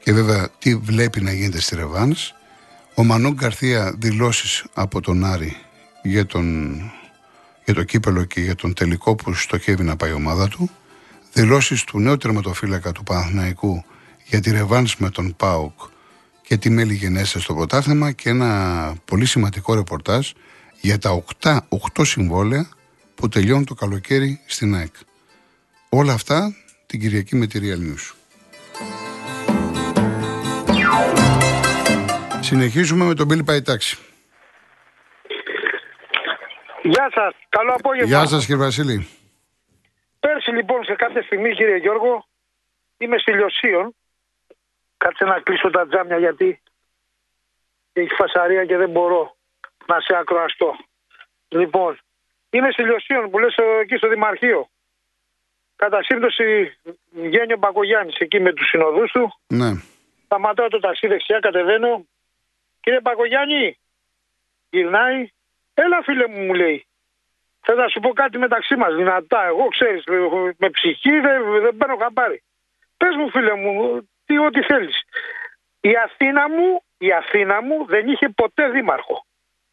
και 0.03 0.13
βέβαια 0.13 0.49
τι 0.59 0.75
βλέπει 0.75 1.21
να 1.21 1.31
γίνεται 1.31 1.59
στη 1.61 1.75
Ρεβάν. 1.75 2.15
Ο 2.95 3.03
Μανών 3.03 3.35
Καρθία 3.35 3.95
δηλώσεις 3.97 4.65
από 4.73 5.01
τον 5.01 5.25
Άρη 5.25 5.57
για, 6.03 6.25
τον, 6.25 6.75
για 7.65 7.73
το 7.73 7.83
κύπελο 7.83 8.23
και 8.23 8.41
για 8.41 8.55
τον 8.55 8.73
τελικό 8.73 9.15
που 9.15 9.33
στοχεύει 9.33 9.83
να 9.83 9.95
πάει 9.95 10.09
η 10.09 10.13
ομάδα 10.13 10.47
του. 10.47 10.69
Δηλώσεις 11.33 11.83
του 11.83 11.99
νέου 11.99 12.17
τερματοφύλακα 12.17 12.91
του 12.91 13.03
Παναθηναϊκού 13.03 13.83
για 14.25 14.41
τη 14.41 14.51
Ρεβάν 14.51 14.87
με 14.97 15.09
τον 15.09 15.35
Πάουκ 15.35 15.79
και 16.41 16.57
τη 16.57 16.69
μέλη 16.69 16.93
γενέστε 16.93 17.39
στο 17.39 17.53
πρωτάθλημα 17.53 18.11
και 18.11 18.29
ένα 18.29 18.93
πολύ 19.05 19.25
σημαντικό 19.25 19.73
ρεπορτάζ 19.73 20.29
για 20.81 20.97
τα 20.97 21.23
8, 21.41 21.57
8 21.95 22.05
συμβόλαια 22.05 22.69
που 23.15 23.29
τελειώνουν 23.29 23.65
το 23.65 23.73
καλοκαίρι 23.73 24.39
στην 24.45 24.75
ΑΕΚ. 24.75 24.93
Όλα 25.89 26.13
αυτά 26.13 26.55
την 26.85 26.99
Κυριακή 26.99 27.35
με 27.35 27.47
τη 27.47 27.59
Real 27.61 27.79
News. 27.79 28.20
Συνεχίζουμε 32.53 33.05
με 33.05 33.13
τον 33.13 33.25
Μπίλι 33.27 33.43
Παϊτάξη. 33.43 33.97
Γεια 36.81 37.11
σας, 37.15 37.33
καλό 37.49 37.73
απόγευμα. 37.73 38.07
Γεια 38.07 38.25
σας 38.25 38.45
κύριε 38.45 38.63
Βασίλη. 38.63 39.07
Πέρσι 40.19 40.51
λοιπόν 40.51 40.83
σε 40.83 40.95
κάποια 40.95 41.21
στιγμή 41.21 41.51
κύριε 41.53 41.75
Γιώργο 41.75 42.25
είμαι 42.97 43.17
στη 43.17 43.31
Λιωσίων. 43.31 43.95
Κάτσε 44.97 45.25
να 45.25 45.39
κλείσω 45.39 45.69
τα 45.69 45.87
τζάμια 45.87 46.17
γιατί 46.17 46.61
έχει 47.93 48.13
φασαρία 48.13 48.65
και 48.65 48.77
δεν 48.77 48.89
μπορώ 48.89 49.35
να 49.85 49.99
σε 49.99 50.15
ακροαστώ. 50.19 50.75
Λοιπόν, 51.47 51.99
είμαι 52.49 52.71
στη 52.71 52.83
Λιωσίων 52.83 53.29
που 53.29 53.39
λες 53.39 53.55
εκεί 53.81 53.95
στο 53.95 54.07
Δημαρχείο. 54.09 54.69
Κατά 55.75 56.03
σύμπτωση 56.03 56.77
βγαίνει 57.11 57.53
ο 57.53 57.57
Μπακογιάννης 57.57 58.15
εκεί 58.17 58.39
με 58.39 58.53
τους 58.53 58.67
συνοδούς 58.67 59.11
του. 59.11 59.39
Ναι. 59.47 59.71
Σταματάω 60.25 60.67
το 60.67 60.79
ταξί 60.79 61.07
δεξιά, 61.07 61.39
κατεβαίνω. 61.39 62.05
Κύριε 62.81 62.99
Μπακογιάννη, 63.01 63.79
γυρνάει. 64.69 65.29
Έλα 65.73 66.01
φίλε 66.03 66.27
μου 66.27 66.39
μου 66.45 66.53
λέει. 66.53 66.85
Θα 67.61 67.73
να 67.73 67.87
σου 67.87 67.99
πω 67.99 68.09
κάτι 68.13 68.37
μεταξύ 68.37 68.75
μας, 68.75 68.95
δυνατά. 68.95 69.45
Εγώ 69.45 69.67
ξέρεις, 69.67 70.03
με 70.57 70.69
ψυχή 70.69 71.19
δεν, 71.19 71.61
δεν 71.61 71.77
παίρνω 71.77 71.95
χαμπάρι. 71.95 72.43
Πες 72.97 73.15
μου 73.15 73.29
φίλε 73.29 73.55
μου, 73.55 73.73
τι 74.25 74.37
ό,τι 74.37 74.61
θέλεις. 74.61 75.01
Η 75.81 75.95
Αθήνα 76.05 76.49
μου, 76.49 76.83
η 76.97 77.11
Αθήνα 77.11 77.61
μου 77.61 77.85
δεν 77.85 78.07
είχε 78.07 78.29
ποτέ 78.29 78.69
δήμαρχο. 78.69 79.25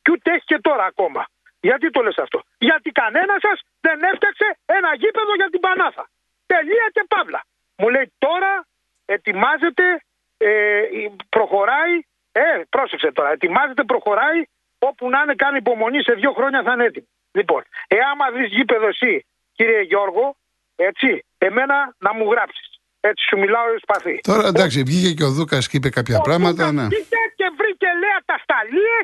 Και 0.02 0.10
ούτε 0.10 0.30
έχει 0.32 0.44
και 0.44 0.58
τώρα 0.58 0.84
ακόμα. 0.84 1.26
Γιατί 1.60 1.90
το 1.90 2.02
λες 2.02 2.18
αυτό; 2.18 2.42
Γιατί 2.58 2.90
κανένας 2.90 3.40
σας 3.40 3.60
δεν 3.80 4.02
έφτιαξε 4.02 4.58
ένα 4.66 4.94
γήπεδο 4.94 5.34
για 5.34 5.50
την 5.50 5.60
Πανάθα. 5.60 6.08
Τελεία 6.46 6.88
και 6.92 7.04
παύλα. 7.08 7.44
Μου 7.76 7.88
λέει 7.88 8.12
τώρα 8.18 8.66
ετοιμάζεται, 9.04 10.02
ε, 10.36 10.82
προχωράει, 11.28 12.00
ε, 12.42 12.48
πρόσεξε 12.74 13.10
τώρα, 13.12 13.30
ετοιμάζεται, 13.36 13.84
προχωράει, 13.84 14.40
όπου 14.78 15.04
να 15.12 15.18
είναι 15.22 15.34
κάνει 15.34 15.56
υπομονή 15.64 16.00
σε 16.02 16.12
δύο 16.20 16.32
χρόνια 16.32 16.62
θα 16.62 16.72
είναι 16.72 16.84
έτοιμο. 16.84 17.08
Λοιπόν, 17.38 17.62
εάν 17.98 18.16
δεις 18.34 18.48
γήπεδο 18.56 18.86
εσύ, 18.86 19.26
κύριε 19.56 19.80
Γιώργο, 19.80 20.36
έτσι, 20.76 21.24
εμένα 21.38 21.76
να 21.98 22.10
μου 22.14 22.24
γράψεις. 22.32 22.66
Έτσι 23.00 23.22
σου 23.28 23.38
μιλάω 23.38 23.66
σπαθί. 23.86 24.16
Τώρα 24.30 24.46
εντάξει, 24.52 24.78
βγήκε 24.82 25.10
και 25.18 25.24
ο 25.24 25.32
Δούκας 25.36 25.68
και 25.68 25.76
είπε 25.76 25.90
κάποια 25.98 26.16
ο 26.18 26.20
πράγματα. 26.20 26.62
Δούκας 26.64 26.72
ναι. 26.72 26.86
Βγήκε 26.92 27.22
και 27.40 27.48
βρήκε 27.58 27.88
λέει 28.02 28.16
τα 28.30 28.36
σταλίε 28.44 28.98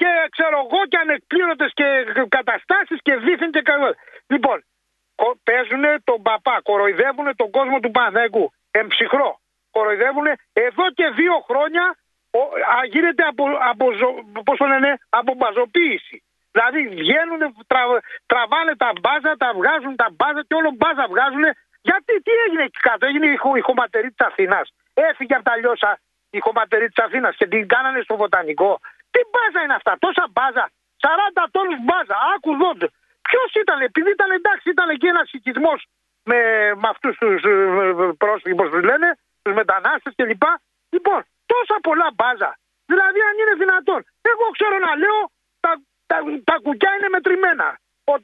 και 0.00 0.10
ξέρω 0.34 0.56
εγώ 0.64 0.80
και 0.90 0.98
ανεκπλήρωτες 1.04 1.70
και 1.78 1.86
καταστάσεις 2.28 2.98
και 3.06 3.14
δίθεν 3.24 3.50
και 3.56 3.62
καλό. 3.70 3.88
Λοιπόν, 4.32 4.56
παίζουν 5.46 5.84
τον 6.04 6.22
παπά, 6.22 6.56
κοροϊδεύουν 6.68 7.28
τον 7.36 7.50
κόσμο 7.56 7.76
του 7.80 7.90
Πανέγκου. 7.90 8.52
Εμψυχρό. 8.70 9.30
Κοροϊδεύουν 9.70 10.26
εδώ 10.66 10.84
και 10.98 11.06
δύο 11.20 11.36
χρόνια 11.48 11.84
α, 11.88 11.96
γίνεται 12.94 13.22
από, 13.22 13.44
από, 13.70 13.84
πώς 14.44 14.56
το 14.58 14.66
λένε, 14.66 14.98
από 15.08 15.34
μπαζοποίηση. 15.34 16.22
Δηλαδή 16.52 16.88
βγαίνουν, 16.88 17.40
τρα, 17.66 17.82
τραβάνε 18.26 18.76
τα 18.76 18.90
μπάζα, 19.00 19.36
τα 19.36 19.50
βγάζουν 19.58 19.96
τα 19.96 20.08
μπάζα 20.16 20.42
και 20.48 20.54
όλο 20.60 20.70
μπάζα 20.78 21.04
βγάζουν. 21.12 21.44
Γιατί 21.88 22.12
τι 22.24 22.32
έγινε 22.44 22.62
εκεί 22.68 22.80
κάτω, 22.88 23.06
έγινε 23.06 23.26
η, 23.26 23.36
η 23.60 23.60
χωματερή 23.60 24.08
της 24.14 24.26
Αθήνας. 24.26 24.66
Έφυγε 24.94 25.34
από 25.34 25.44
τα 25.44 25.56
λιώσα 25.56 25.90
η 26.30 26.40
χωματερή 26.40 26.86
της 26.92 27.04
Αθήνας 27.04 27.36
και 27.36 27.46
την 27.46 27.68
κάνανε 27.68 28.00
στο 28.06 28.16
βοτανικό. 28.16 28.80
Τι 29.10 29.20
μπάζα 29.30 29.60
είναι 29.64 29.74
αυτά, 29.80 29.92
τόσα 29.98 30.24
μπάζα. 30.34 30.64
40 31.00 31.46
τόνους 31.50 31.78
μπάζα, 31.86 32.16
άκου 32.34 32.50
δόντε. 32.60 32.88
Ποιος 33.28 33.50
ήταν, 33.62 33.80
επειδή 33.80 34.10
ήταν 34.10 34.30
εντάξει, 34.30 34.70
ήταν 34.70 34.88
εκεί 34.88 35.06
ένας 35.06 35.28
οικισμός 35.32 35.86
με, 36.24 36.38
με 36.80 36.88
αυτούς 36.94 37.16
τους 37.18 37.42
ε, 37.42 37.52
πρόσφυγες, 38.22 38.56
πώς 38.60 38.68
τους 38.70 38.82
λένε, 38.82 39.08
τους 39.42 39.54
μετανάστες 39.54 40.12
κλπ. 40.16 40.44
Λοιπόν, 40.90 41.20
τόσα 41.52 41.76
πολλά 41.86 42.08
μπάζα. 42.16 42.50
Δηλαδή, 42.90 43.20
αν 43.28 43.34
είναι 43.40 43.54
δυνατόν. 43.62 44.00
Εγώ 44.32 44.46
ξέρω 44.56 44.76
να 44.86 44.92
λέω, 45.02 45.20
τα, 45.64 45.72
τα, 46.10 46.16
τα 46.48 46.56
κουκιά 46.64 46.90
είναι 46.96 47.08
μετρημένα. 47.16 47.68
Ο, 48.10 48.14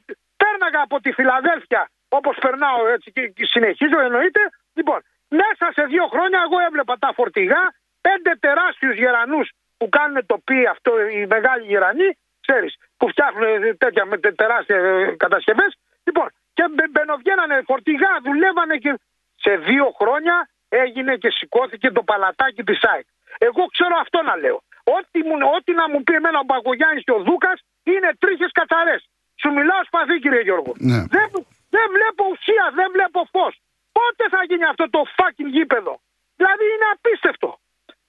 πέρναγα 0.41 0.81
από 0.87 0.97
τη 1.03 1.09
Φιλαδέλφια, 1.17 1.83
όπως 2.17 2.35
περνάω 2.43 2.87
έτσι 2.95 3.11
και, 3.15 3.21
και 3.27 3.45
συνεχίζω, 3.53 3.99
εννοείται. 4.07 4.41
Λοιπόν, 4.77 4.99
μέσα 5.41 5.65
σε 5.77 5.83
δύο 5.93 6.05
χρόνια 6.13 6.39
εγώ 6.45 6.57
έβλεπα 6.67 6.95
τα 7.03 7.11
φορτηγά, 7.17 7.63
πέντε 8.01 8.31
τεράστιους 8.45 8.95
γερανούς 8.95 9.47
που 9.77 9.89
κάνουν 9.89 10.25
το 10.25 10.37
πι 10.45 10.65
αυτό 10.65 10.91
οι 11.07 11.25
μεγάλοι 11.25 11.63
γερανοί, 11.65 12.09
ξέρεις, 12.45 12.73
που 12.97 13.09
φτιάχνουν 13.09 13.77
τέτοια 13.77 14.05
με 14.05 14.17
τεράστια 14.17 14.77
ε, 14.77 15.15
κατασκευές. 15.23 15.77
Λοιπόν, 16.03 16.27
και 16.53 16.63
μπαινοβγαίνανε 16.91 17.61
φορτηγά, 17.65 18.11
δουλεύανε 18.23 18.77
και 18.77 18.99
σε 19.35 19.55
δύο 19.55 19.87
χρόνια 19.99 20.49
έγινε 20.83 21.13
και 21.21 21.29
σηκώθηκε 21.37 21.87
το 21.97 22.01
παλατάκι 22.09 22.63
της 22.69 22.79
ΑΕΚ. 22.91 23.07
Εγώ 23.47 23.63
ξέρω 23.75 23.95
αυτό 24.03 24.17
να 24.29 24.35
λέω. 24.43 24.57
Ό,τι, 24.97 25.19
μου, 25.27 25.35
ό,τι 25.57 25.71
να 25.79 25.85
μου 25.91 25.99
πει 26.05 26.13
εμένα 26.19 26.37
ο 26.43 26.45
Μπακογιάννη 26.49 27.01
και 27.07 27.13
ο 27.17 27.19
Δούκας 27.27 27.57
είναι 27.91 28.09
τρίχες 28.21 28.51
καθαρέ. 28.59 28.97
Σου 29.41 29.49
μιλάω 29.57 29.81
σπαθί, 29.89 30.15
κύριε 30.23 30.43
Γιώργο. 30.47 30.71
Ναι. 30.89 30.99
Δεν, 31.15 31.27
δεν 31.75 31.85
βλέπω 31.95 32.21
ουσία, 32.33 32.65
δεν 32.79 32.87
βλέπω 32.95 33.19
φως. 33.33 33.53
Πότε 33.97 34.23
θα 34.33 34.41
γίνει 34.49 34.65
αυτό 34.73 34.85
το 34.95 35.01
fucking 35.17 35.49
γήπεδο; 35.55 35.93
Δηλαδή 36.39 36.65
είναι 36.73 36.87
απίστευτο. 36.95 37.49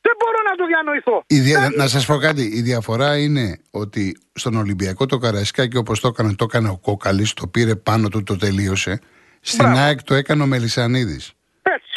Δεν 0.06 0.14
μπορώ 0.20 0.40
να 0.50 0.54
το 0.60 0.64
διανοηθώ. 0.66 1.16
Η 1.26 1.38
δια... 1.40 1.70
Να 1.76 1.86
σας 1.88 2.06
πω 2.06 2.16
κάτι. 2.16 2.42
Η 2.42 2.60
διαφορά 2.62 3.18
είναι 3.18 3.60
ότι 3.70 4.18
στον 4.32 4.54
Ολυμπιακό 4.56 5.06
το 5.06 5.18
Καραϊσκάκι 5.18 5.76
όπως 5.76 6.00
το 6.00 6.08
έκανε, 6.08 6.34
το 6.34 6.44
έκανε 6.44 6.68
ο 6.68 6.78
Κόκαλης, 6.78 7.32
το 7.32 7.46
πήρε 7.46 7.76
πάνω 7.76 8.08
του, 8.08 8.22
το 8.22 8.36
τελείωσε. 8.36 9.00
Στην 9.40 9.64
Μπράβο. 9.64 9.80
ΑΕΚ 9.80 10.02
το 10.02 10.14
έκανε 10.14 10.42
ο 10.42 10.46
Μελισανίδης. 10.46 11.32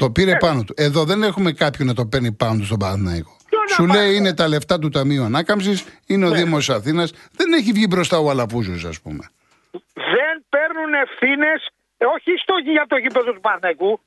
Το 0.04 0.12
πήρε 0.16 0.32
έτσι. 0.32 0.46
πάνω 0.46 0.64
του. 0.64 0.74
Εδώ 0.78 1.02
δεν 1.04 1.20
έχουμε 1.24 1.52
κάποιον 1.52 1.88
να 1.88 1.94
το 1.94 2.06
παίρνει 2.12 2.32
πάνω 2.32 2.56
του 2.60 2.66
στον 2.66 2.80
Παναθηναϊκό. 2.84 3.34
Σου 3.76 3.86
λέει 3.86 4.16
είναι 4.16 4.34
τα 4.34 4.48
λεφτά 4.48 4.80
του 4.80 4.90
Ταμείου 4.90 5.24
Ανάκαμψης, 5.24 5.78
είναι 6.08 6.26
ο 6.26 6.30
ναι. 6.30 6.38
Δήμος 6.38 6.70
Αθήνας. 6.70 7.14
Δεν 7.40 7.54
έχει 7.54 7.72
βγει 7.72 7.86
μπροστά 7.90 8.18
ο 8.18 8.30
Αλαφούζος, 8.30 8.86
ας 8.92 9.02
πούμε. 9.02 9.24
Δεν 10.16 10.36
παίρνουν 10.50 10.92
ευθύνες, 11.06 11.60
όχι 12.16 12.32
στο, 12.44 12.54
για 12.72 12.86
το 12.88 12.98
γήπεδο 12.98 13.30
του 13.34 13.44
Παναθηναϊκού, 13.48 14.02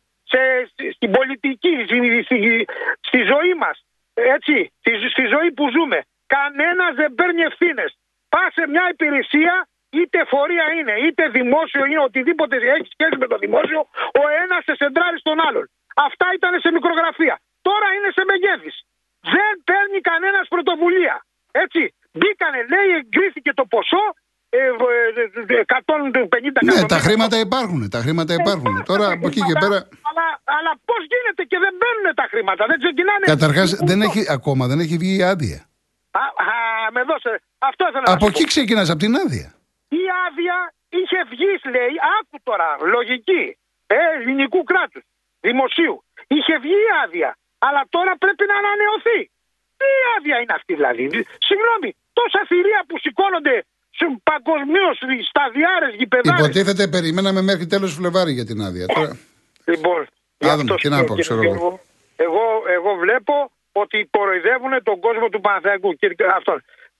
στην 0.96 1.10
πολιτική, 1.10 1.72
στη, 1.86 2.22
στη, 2.26 2.66
στη 3.08 3.18
ζωή 3.32 3.54
μας 3.62 3.76
έτσι, 4.14 4.56
στη, 4.80 4.90
στη 5.14 5.24
ζωή 5.34 5.50
που 5.56 5.64
ζούμε. 5.76 5.98
Κανένας 6.36 6.92
δεν 7.00 7.10
παίρνει 7.18 7.42
ευθύνες. 7.50 7.90
Πας 8.32 8.48
σε 8.58 8.64
μια 8.72 8.84
υπηρεσία, 8.94 9.54
είτε 9.98 10.18
φορεία 10.32 10.66
είναι, 10.78 10.94
είτε 11.06 11.22
δημόσιο 11.38 11.84
είναι, 11.86 12.02
οτιδήποτε 12.08 12.56
έχει 12.76 12.88
σχέση 12.94 13.16
με 13.22 13.26
το 13.32 13.36
δημόσιο, 13.44 13.80
ο 14.20 14.22
ένας 14.42 14.60
σε 14.66 14.74
σεντράρει 14.80 15.18
στον 15.24 15.38
άλλον. 15.46 15.66
Αυτά 16.06 16.26
ήταν 16.38 16.52
σε 16.64 16.68
μικρογραφία. 16.76 17.34
Τώρα 17.68 17.86
είναι 17.96 18.10
σε 18.16 18.22
μεγέθης. 18.30 18.76
Δεν 19.34 19.52
παίρνει 19.68 19.98
κανένας 20.10 20.44
πρωτοβουλία. 20.52 21.16
Έτσι. 21.64 21.82
Μπήκανε, 22.18 22.60
λέει, 22.72 22.88
εγκρίθηκε 23.00 23.50
το 23.60 23.64
ποσό 23.74 24.04
150 24.52 26.62
Ναι, 26.64 26.86
τα 26.86 26.98
χρήματα 26.98 27.38
υπάρχουν. 27.38 27.88
Τα 27.88 27.98
χρήματα 27.98 28.34
υπάρχουν. 28.34 28.76
Ε, 28.76 28.82
Τώρα 28.82 29.12
από 29.12 29.26
εκεί 29.26 29.40
και 29.48 29.52
πέρα. 29.60 29.76
Αλλά, 30.08 30.26
αλλά 30.44 30.72
πώς 30.84 31.00
γίνεται 31.12 31.42
και 31.50 31.58
δεν 31.64 31.74
μπαίνουν 31.78 32.14
τα 32.14 32.26
χρήματα, 32.30 32.66
δεν 32.66 32.78
ξεκινάνε. 32.78 33.24
Καταρχάς, 33.24 33.74
δεν 33.74 34.02
έχει, 34.02 34.26
ακόμα 34.28 34.66
δεν 34.66 34.78
έχει 34.80 34.96
βγει 34.96 35.16
η 35.18 35.22
άδεια. 35.22 35.66
Α, 36.10 36.20
α, 36.20 36.24
με 36.92 37.02
δώσε. 37.02 37.42
Αυτό 37.58 37.88
ήθελα 37.88 38.02
από 38.04 38.26
εκεί 38.26 38.44
ξεκινάς, 38.44 38.90
από 38.90 38.98
την 38.98 39.16
άδεια. 39.16 39.54
Η 39.88 40.02
άδεια 40.26 40.74
είχε 40.88 41.18
βγει, 41.32 41.52
λέει, 41.74 41.92
άκου 42.18 42.36
τώρα, 42.42 42.68
λογική, 42.96 43.58
ε, 43.86 43.94
ελληνικού 44.16 44.62
κράτους, 44.62 45.02
δημοσίου. 45.46 45.96
Είχε 46.36 46.54
βγει 46.64 46.78
η 46.88 46.90
άδεια, 47.04 47.30
αλλά 47.66 47.82
τώρα 47.94 48.12
πρέπει 48.22 48.44
να 48.50 48.56
ανανεωθεί. 48.62 49.20
Τι 49.80 49.88
άδεια 50.16 50.36
είναι 50.42 50.54
αυτή 50.58 50.72
δηλαδή; 50.78 51.04
Συγγνώμη, 51.48 51.90
τόσα 52.18 52.40
θηρία 52.50 52.80
που 52.88 52.96
σηκώνονται 53.04 53.54
παγκοσμίω 54.28 54.90
στα 55.30 55.44
διάρε 55.56 55.88
γηπεδάρες. 55.98 56.40
Υποτίθεται 56.44 56.84
περιμέναμε 56.96 57.40
μέχρι 57.50 57.66
τέλος 57.72 57.90
Φλεβάρι 57.98 58.32
για 58.38 58.46
την 58.50 58.58
άδεια. 58.66 58.86
Τώρα... 58.86 59.12
Λοιπόν, 59.72 60.00
Άδωνο, 60.52 60.74
τι 60.74 60.88
να 60.88 61.04
πω, 61.04 61.14
ξέρω 61.24 61.42
εγώ. 61.42 61.80
Εγώ, 62.26 62.44
εγώ 62.76 62.90
βλέπω 63.04 63.34
ότι 63.72 64.08
κοροϊδεύουν 64.16 64.72
τον 64.82 65.00
κόσμο 65.06 65.26
του 65.32 65.40
Παναθαϊκού. 65.40 65.90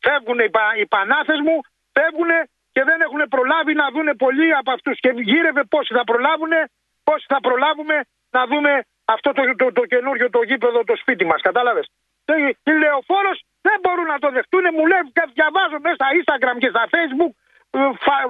Φεύγουν 0.05 0.39
οι, 0.47 0.51
πα, 0.57 0.65
οι 0.81 0.87
πανάθε 0.95 1.37
μου, 1.47 1.57
φεύγουν 1.97 2.31
και 2.75 2.83
δεν 2.89 2.99
έχουν 3.07 3.21
προλάβει 3.35 3.73
να 3.83 3.87
δουν 3.95 4.09
πολλοί 4.25 4.49
από 4.61 4.71
αυτούς. 4.77 4.97
Και 5.03 5.11
γύρευε 5.31 5.63
πόσοι 5.73 5.91
θα 5.99 6.05
προλάβουν, 6.11 6.53
πόσοι 7.05 7.27
θα 7.33 7.39
προλάβουμε 7.47 7.97
να 8.37 8.43
δούμε 8.51 8.73
αυτό 9.15 9.29
το, 9.33 9.43
το, 9.45 9.55
το, 9.61 9.67
το 9.79 9.83
καινούριο 9.93 10.31
το 10.37 10.41
γήπεδο, 10.49 10.79
το 10.91 10.97
σπίτι 11.03 11.25
μας. 11.31 11.41
Κατάλαβες; 11.49 11.87
Η 12.71 12.73
λεωφόρος 12.83 13.39
δεν 13.67 13.77
μπορούν 13.83 14.07
να 14.15 14.19
το 14.19 14.29
δεχτούν. 14.37 14.65
Μου 14.77 14.85
λέει, 14.91 15.03
διαβάζω 15.39 15.77
μέσα 15.85 15.97
στα 16.01 16.09
Instagram 16.19 16.57
και 16.63 16.71
στα 16.75 16.85
Facebook, 16.95 17.33
ε, 17.71 17.81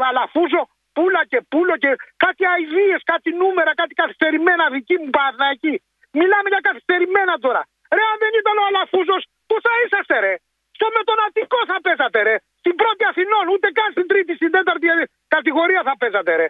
αλαφούζω, 0.08 0.62
πουλα 0.96 1.22
και 1.30 1.40
πούλο 1.50 1.74
και 1.82 1.90
κάτι 2.24 2.42
αειδίε, 2.52 2.96
κάτι 3.12 3.30
νούμερα, 3.40 3.72
κάτι 3.80 3.94
καθυστερημένα 4.00 4.64
δική 4.76 4.96
μου 5.02 5.10
παραδάκη. 5.18 5.74
Μιλάμε 6.18 6.48
για 6.54 6.62
καθυστερημένα 6.68 7.34
τώρα. 7.44 7.62
Ρε, 7.96 8.02
αν 8.12 8.16
δεν 8.24 8.32
ήταν 8.40 8.54
ο 8.62 8.64
Αλαφούζος, 8.68 9.22
πού 9.48 9.56
θα 9.64 9.72
είσαστε, 9.82 10.16
ρε. 10.24 10.34
Στο 10.76 10.86
μετονατικό 10.96 11.58
θα 11.70 11.76
παίζατε, 11.84 12.20
ρε. 12.28 12.36
Στην 12.62 12.74
πρώτη 12.80 13.02
Αθηνών, 13.10 13.44
ούτε 13.54 13.68
καν 13.78 13.88
στην 13.94 14.06
τρίτη, 14.10 14.32
στην 14.40 14.50
τέταρτη 14.54 14.86
κατηγορία 15.34 15.82
θα 15.88 15.94
παίζατε, 16.00 16.32
ρε. 16.40 16.46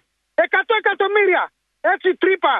Εκατό 0.46 0.74
εκατομμύρια. 0.82 1.42
Έτσι 1.92 2.08
τρύπα. 2.22 2.54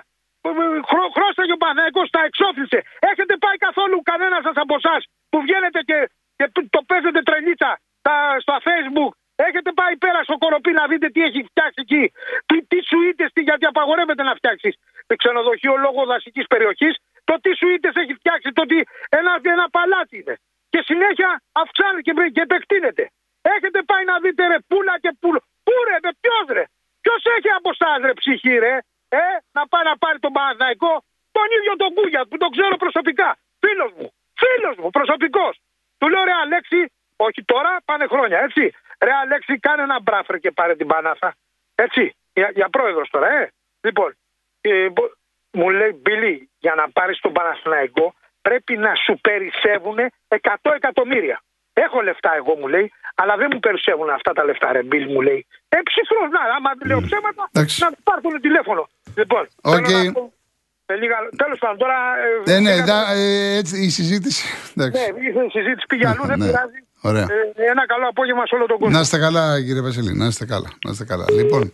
Χρό, 0.90 1.04
χρώσταγε 1.16 1.52
ο 1.58 1.60
Παναγικό, 1.64 2.02
τα 2.16 2.20
εξώφλησε. 2.28 2.78
Έχετε 3.10 3.34
πάει 3.44 3.56
καθόλου 3.66 3.96
κανένα 4.10 4.38
σα 4.46 4.52
από 4.64 4.74
εσά 4.80 4.96
που 5.30 5.38
βγαίνετε 5.44 5.80
και, 5.88 5.98
και 6.36 6.46
το 6.74 6.80
παίζετε 6.88 7.20
τρελίτσα 7.28 7.70
στα, 8.00 8.14
στα 8.44 8.56
facebook. 8.66 9.12
Έχετε 9.48 9.70
πάει 9.80 9.94
πέρα 10.04 10.20
στο 10.22 10.36
κοροπή 10.42 10.72
να 10.80 10.84
δείτε 10.90 11.08
τι 11.14 11.20
έχει 11.28 11.40
φτιάξει 11.50 11.80
εκεί. 11.86 12.04
Τι, 12.48 12.56
τι 12.70 12.78
σουίτε, 12.88 13.26
γιατί 13.48 13.64
απαγορεύεται 13.72 14.22
να 14.22 14.34
φτιάξει 14.34 14.68
ξενοδοχείο 15.16 15.74
λόγω 15.76 16.00
δασική 16.04 16.42
περιοχή. 16.52 16.90
Το 17.24 17.34
τι 17.42 17.50
σουίτε 17.56 17.90
έχει 18.02 18.14
φτιάξει, 18.20 18.48
το 18.58 18.62
τι 18.70 18.78
ένα, 19.18 19.32
ένα 19.42 19.66
παλάτι 19.76 20.16
είναι. 20.20 20.34
Και 20.72 20.80
συνέχεια 20.88 21.30
αυξάνεται 21.52 22.02
και, 22.06 22.12
και 22.34 22.42
επεκτείνεται. 22.48 23.04
Έχετε 23.54 23.82
πάει 23.90 24.04
να 24.04 24.16
δείτε 24.22 24.42
ρε 24.46 24.58
πούλα 24.68 24.94
και 25.02 25.10
πούλο. 25.20 25.40
Πού 25.66 25.74
ρε, 25.88 25.96
ποιο 26.22 26.36
ρε. 26.56 26.64
Ποιο 27.04 27.14
έχει 27.36 27.50
από 27.58 27.70
εσά 27.74 27.90
ρε 28.06 28.12
ψυχή 28.20 28.54
ρε. 28.64 28.74
Ε, 29.08 29.22
να 29.56 29.62
πάει 29.70 29.84
να 29.90 29.94
πάρει 30.02 30.18
τον 30.18 30.32
Παναθηναϊκό. 30.36 30.92
Τον 31.36 31.48
ίδιο 31.56 31.72
τον 31.82 31.90
Κούγια 31.96 32.22
που 32.28 32.36
τον 32.42 32.50
ξέρω 32.56 32.76
προσωπικά. 32.84 33.28
Φίλο 33.62 33.86
μου. 33.96 34.06
Φίλο 34.40 34.70
μου, 34.78 34.90
προσωπικό. 34.90 35.46
Του 35.98 36.08
λέω 36.08 36.24
ρε 36.24 36.34
Αλέξη, 36.42 36.80
όχι 37.26 37.40
τώρα, 37.44 37.70
πάνε 37.84 38.06
χρόνια, 38.06 38.38
έτσι. 38.46 38.64
Ρε 39.04 39.12
Αλέξη, 39.22 39.58
κάνε 39.58 39.82
ένα 39.82 39.98
μπράφερ 40.02 40.36
και 40.38 40.50
πάρε 40.50 40.74
την 40.76 40.86
Πανάθα. 40.86 41.34
Έτσι, 41.74 42.14
για, 42.32 42.50
για 42.54 42.68
πρόεδρος 42.68 43.08
τώρα, 43.10 43.28
ε. 43.38 43.52
Λοιπόν, 43.80 44.16
ε, 44.60 44.88
μου 45.50 45.70
λέει 45.70 45.92
Μπιλί, 46.02 46.50
για 46.58 46.74
να 46.74 46.90
πάρεις 46.90 47.20
τον 47.20 47.32
Παναθηναϊκό 47.32 48.14
πρέπει 48.42 48.76
να 48.76 48.92
σου 49.04 49.18
περισσεύουν 49.26 49.98
100 50.28 50.70
εκατομμύρια. 50.74 51.42
Έχω 51.72 52.00
λεφτά 52.00 52.30
εγώ 52.40 52.54
μου 52.60 52.68
λέει, 52.68 52.92
αλλά 53.14 53.36
δεν 53.36 53.48
μου 53.52 53.60
περισσεύουν 53.60 54.10
αυτά 54.10 54.32
τα 54.32 54.44
λεφτά 54.44 54.72
ρε 54.72 54.82
Μπιλ 54.82 55.04
μου 55.12 55.20
λέει. 55.20 55.46
Ε 55.68 55.78
ψυχρός, 55.88 56.30
να, 56.30 56.40
άμα 56.56 56.70
λέω 56.84 57.00
ψέματα, 57.00 57.42
να 57.78 57.88
πάρουν 58.02 58.40
τηλέφωνο. 58.40 58.88
Λοιπόν, 59.16 59.48
okay. 59.62 60.04
Τέλος 61.36 61.58
πάντων, 61.58 61.78
τώρα. 61.78 61.98
Ε, 62.46 62.50
ναι, 62.50 62.58
ναι, 62.60 62.74
ε, 63.14 63.56
έτσι 63.56 63.84
η 63.84 63.88
συζήτηση. 63.88 64.44
Ναι, 64.74 64.84
η 64.84 65.50
συζήτηση 65.50 65.86
πήγε 65.88 66.08
αλλού, 66.08 66.26
δεν 66.26 66.38
ναι. 66.38 66.46
πειράζει. 66.46 66.80
Ωραία. 67.04 67.22
Ε, 67.22 67.70
ένα 67.70 67.86
καλό 67.86 68.08
απόγευμα 68.08 68.46
σε 68.46 68.54
όλο 68.54 68.66
τον 68.66 68.78
κόσμο. 68.78 68.94
Να 68.94 69.00
είστε 69.00 69.18
καλά, 69.18 69.62
κύριε 69.62 69.80
Βασίλη, 69.80 70.12
να 70.14 70.26
είστε 70.26 70.44
καλά. 70.44 70.70
Να 70.84 70.90
είστε 70.90 71.04
καλά. 71.04 71.24
Λοιπόν, 71.30 71.72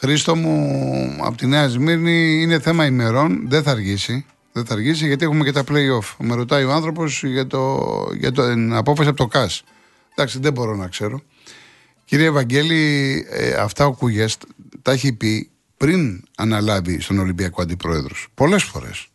Χρήστο 0.00 0.36
μου 0.36 1.16
από 1.20 1.36
τη 1.36 1.46
Νέα 1.46 1.68
Σμύρνη 1.68 2.42
είναι 2.42 2.60
θέμα 2.60 2.86
ημερών, 2.86 3.48
δεν 3.48 3.62
θα 3.62 3.70
αργήσει. 3.70 4.26
Δεν 4.52 4.64
θα 4.64 4.74
αργήσει 4.74 5.06
γιατί 5.06 5.24
έχουμε 5.24 5.44
και 5.44 5.52
τα 5.52 5.64
play-off. 5.68 6.14
Με 6.18 6.34
ρωτάει 6.34 6.64
ο 6.64 6.72
άνθρωπος 6.72 7.22
για, 7.24 7.46
το, 7.46 7.84
για 8.18 8.32
το, 8.32 8.48
την 8.48 8.74
απόφαση 8.74 9.08
από 9.08 9.18
το 9.18 9.26
ΚΑΣ. 9.26 9.62
Εντάξει, 10.14 10.38
δεν 10.38 10.52
μπορώ 10.52 10.76
να 10.76 10.88
ξέρω. 10.88 11.22
Κύριε 12.04 12.26
Ευαγγέλη, 12.26 13.26
ε, 13.30 13.52
αυτά 13.52 13.86
ο 13.86 13.92
Κούγιας 13.92 14.38
τα 14.82 14.92
έχει 14.92 15.12
πει 15.12 15.50
πριν 15.76 16.24
αναλάβει 16.36 17.00
στον 17.00 17.18
Ολυμπιακό 17.18 17.62
Αντιπρόεδρος. 17.62 18.28
Πολλές 18.34 18.62
φορές. 18.62 19.08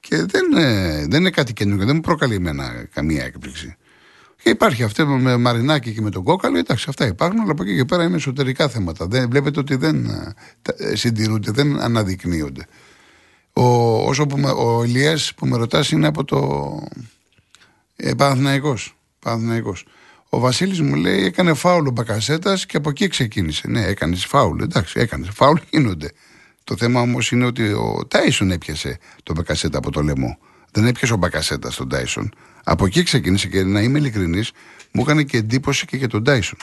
Και 0.00 0.16
δεν, 0.16 0.52
ε, 0.56 1.06
δεν 1.08 1.20
είναι 1.20 1.30
κάτι 1.30 1.52
καινούργιο, 1.52 1.86
δεν 1.86 1.94
μου 1.94 2.00
προκαλεί 2.00 2.34
εμένα 2.34 2.86
καμία 2.92 3.24
έκπληξη. 3.24 3.76
Και 4.42 4.50
υπάρχει 4.50 4.82
αυτό 4.82 5.06
με 5.06 5.36
Μαρινάκη 5.36 5.92
και 5.92 6.00
με 6.00 6.10
τον 6.10 6.22
Κόκαλο, 6.22 6.58
εντάξει, 6.58 6.86
αυτά 6.88 7.06
υπάρχουν, 7.06 7.40
αλλά 7.40 7.50
από 7.50 7.62
εκεί 7.62 7.76
και 7.76 7.84
πέρα 7.84 8.04
είναι 8.04 8.16
εσωτερικά 8.16 8.68
θέματα. 8.68 9.06
Δεν, 9.06 9.30
βλέπετε 9.30 9.60
ότι 9.60 9.76
δεν 9.76 10.04
ε, 10.04 10.34
ε, 10.76 10.96
συντηρούνται, 10.96 11.50
δεν 11.50 11.80
αναδεικνύονται. 11.80 12.66
Ο, 13.52 13.64
όσο 14.08 14.26
που 14.26 14.38
με, 14.38 14.50
ο 14.50 14.84
Ηλίας 14.84 15.34
που 15.34 15.46
με 15.46 15.56
ρωτάς 15.56 15.90
είναι 15.90 16.06
από 16.06 16.24
το 16.24 16.38
ε, 17.96 18.14
Παναθηναϊκός, 18.14 18.96
Ο 20.28 20.38
Βασίλης 20.38 20.80
μου 20.80 20.94
λέει: 20.94 21.24
Έκανε 21.24 21.54
φάουλ 21.54 21.86
ο 21.86 21.90
Μπακασέτας 21.90 22.66
και 22.66 22.76
από 22.76 22.90
εκεί 22.90 23.08
ξεκίνησε. 23.08 23.68
Ναι, 23.68 23.84
έκανες 23.84 24.24
φάουλ. 24.24 24.60
Εντάξει, 24.60 25.00
έκανες 25.00 25.28
φάουλ, 25.32 25.58
γίνονται. 25.70 26.12
Το 26.64 26.76
θέμα 26.76 27.00
όμως 27.00 27.30
είναι 27.30 27.44
ότι 27.44 27.72
ο 27.72 28.06
Τάισον 28.08 28.50
έπιασε 28.50 28.98
τον 29.22 29.36
Μπακασέτα 29.36 29.78
από 29.78 29.90
το 29.90 30.02
λαιμό. 30.02 30.38
Δεν 30.70 30.86
έπιασε 30.86 31.12
ο 31.12 31.16
Μπακασέτα 31.16 31.70
τον 31.76 31.88
Τάισον. 31.88 32.32
Από 32.64 32.86
εκεί 32.86 33.02
ξεκίνησε 33.02 33.48
και 33.48 33.64
να 33.64 33.80
είμαι 33.80 33.98
ειλικρινής, 33.98 34.52
μου 34.92 35.02
έκανε 35.02 35.22
και 35.22 35.36
εντύπωση 35.36 35.86
και 35.86 35.96
για 35.96 36.08
τον 36.08 36.24
Τάισον. 36.24 36.58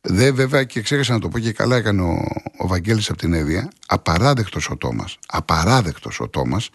Δεν 0.00 0.34
βέβαια 0.34 0.64
και 0.64 0.80
ξέχασα 0.80 1.12
να 1.12 1.18
το 1.18 1.28
πω 1.28 1.38
και 1.38 1.52
καλά 1.52 1.76
έκανε 1.76 2.02
ο, 2.02 2.24
ο 2.56 2.66
Βαγγέλης 2.66 3.08
από 3.08 3.18
την 3.18 3.32
Εύβοια. 3.32 3.70
Απαράδεκτος 3.86 4.70
ο 4.70 4.76
Τόμας. 4.76 5.18
Απαράδεκτος 5.26 6.20
ο 6.20 6.28
Τόμας 6.28 6.70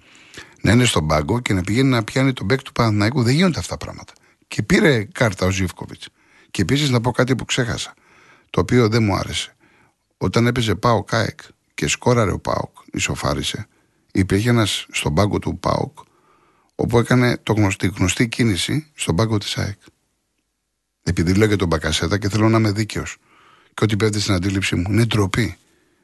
να 0.61 0.71
είναι 0.71 0.85
στον 0.85 1.07
πάγκο 1.07 1.39
και 1.39 1.53
να 1.53 1.61
πηγαίνει 1.61 1.89
να 1.89 2.03
πιάνει 2.03 2.33
τον 2.33 2.45
μπακ 2.45 2.61
του 2.61 2.71
Παναθηναϊκού. 2.71 3.23
Δεν 3.23 3.33
γίνονται 3.33 3.59
αυτά 3.59 3.77
τα 3.77 3.85
πράγματα. 3.85 4.13
Και 4.47 4.63
πήρε 4.63 5.03
κάρτα 5.03 5.45
ο 5.45 5.49
Ζίβκοβιτς. 5.49 6.07
Και 6.51 6.61
επίσης 6.61 6.89
να 6.89 7.01
πω 7.01 7.11
κάτι 7.11 7.35
που 7.35 7.45
ξέχασα, 7.45 7.93
το 8.49 8.59
οποίο 8.59 8.89
δεν 8.89 9.03
μου 9.03 9.15
άρεσε. 9.15 9.55
Όταν 10.17 10.47
έπαιζε 10.47 10.75
ΠΑΟΚ 10.75 11.03
ΑΕΚ 11.03 11.39
και 11.73 11.87
σκόραρε 11.87 12.31
ο 12.31 12.39
ΠΑΟΚ, 12.39 12.77
ισοφάρισε, 12.91 13.67
υπήρχε 14.11 14.49
ένας 14.49 14.85
στον 14.91 15.13
πάγκο 15.13 15.39
του 15.39 15.59
ΠΑΟΚ 15.59 15.97
όπου 16.75 16.99
έκανε 16.99 17.37
το 17.43 17.53
γνωστή, 17.53 17.87
γνωστή 17.97 18.27
κίνηση 18.27 18.87
στον 18.93 19.15
πάγκο 19.15 19.37
της 19.37 19.57
ΑΕΚ. 19.57 19.79
Επειδή 21.03 21.33
λέω 21.33 21.47
για 21.47 21.57
τον 21.57 21.67
Μπακασέτα 21.67 22.17
και 22.17 22.29
θέλω 22.29 22.49
να 22.49 22.57
είμαι 22.57 22.71
δίκαιος. 22.71 23.17
Και 23.73 23.83
ό,τι 23.83 23.95
πέφτει 23.95 24.19
στην 24.19 24.33
αντίληψή 24.33 24.75
μου 24.75 24.91
είναι 24.91 25.05
ντροπή 25.05 25.57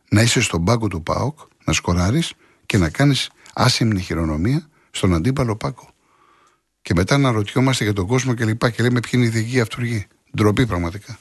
να 0.09 0.21
είσαι 0.21 0.41
στον 0.41 0.63
πάγκο 0.63 0.87
του 0.87 1.03
ΠΑΟΚ, 1.03 1.39
να 1.65 1.73
σκοράρεις 1.73 2.33
και 2.65 2.77
να 2.77 2.89
κάνεις 2.89 3.29
άσημνη 3.53 4.01
χειρονομία 4.01 4.69
στον 4.91 5.13
αντίπαλο 5.13 5.55
πάγκο. 5.55 5.89
Και 6.81 6.93
μετά 6.93 7.17
να 7.17 7.31
ρωτιόμαστε 7.31 7.83
για 7.83 7.93
τον 7.93 8.07
κόσμο 8.07 8.33
και 8.33 8.45
λοιπά 8.45 8.69
και 8.69 8.83
λέμε 8.83 8.99
ποιοι 8.99 9.11
είναι 9.13 9.25
οι 9.25 9.29
δικοί 9.29 9.59
αυτούργοι. 9.59 10.07
Ντροπή 10.35 10.65
πραγματικά. 10.65 11.19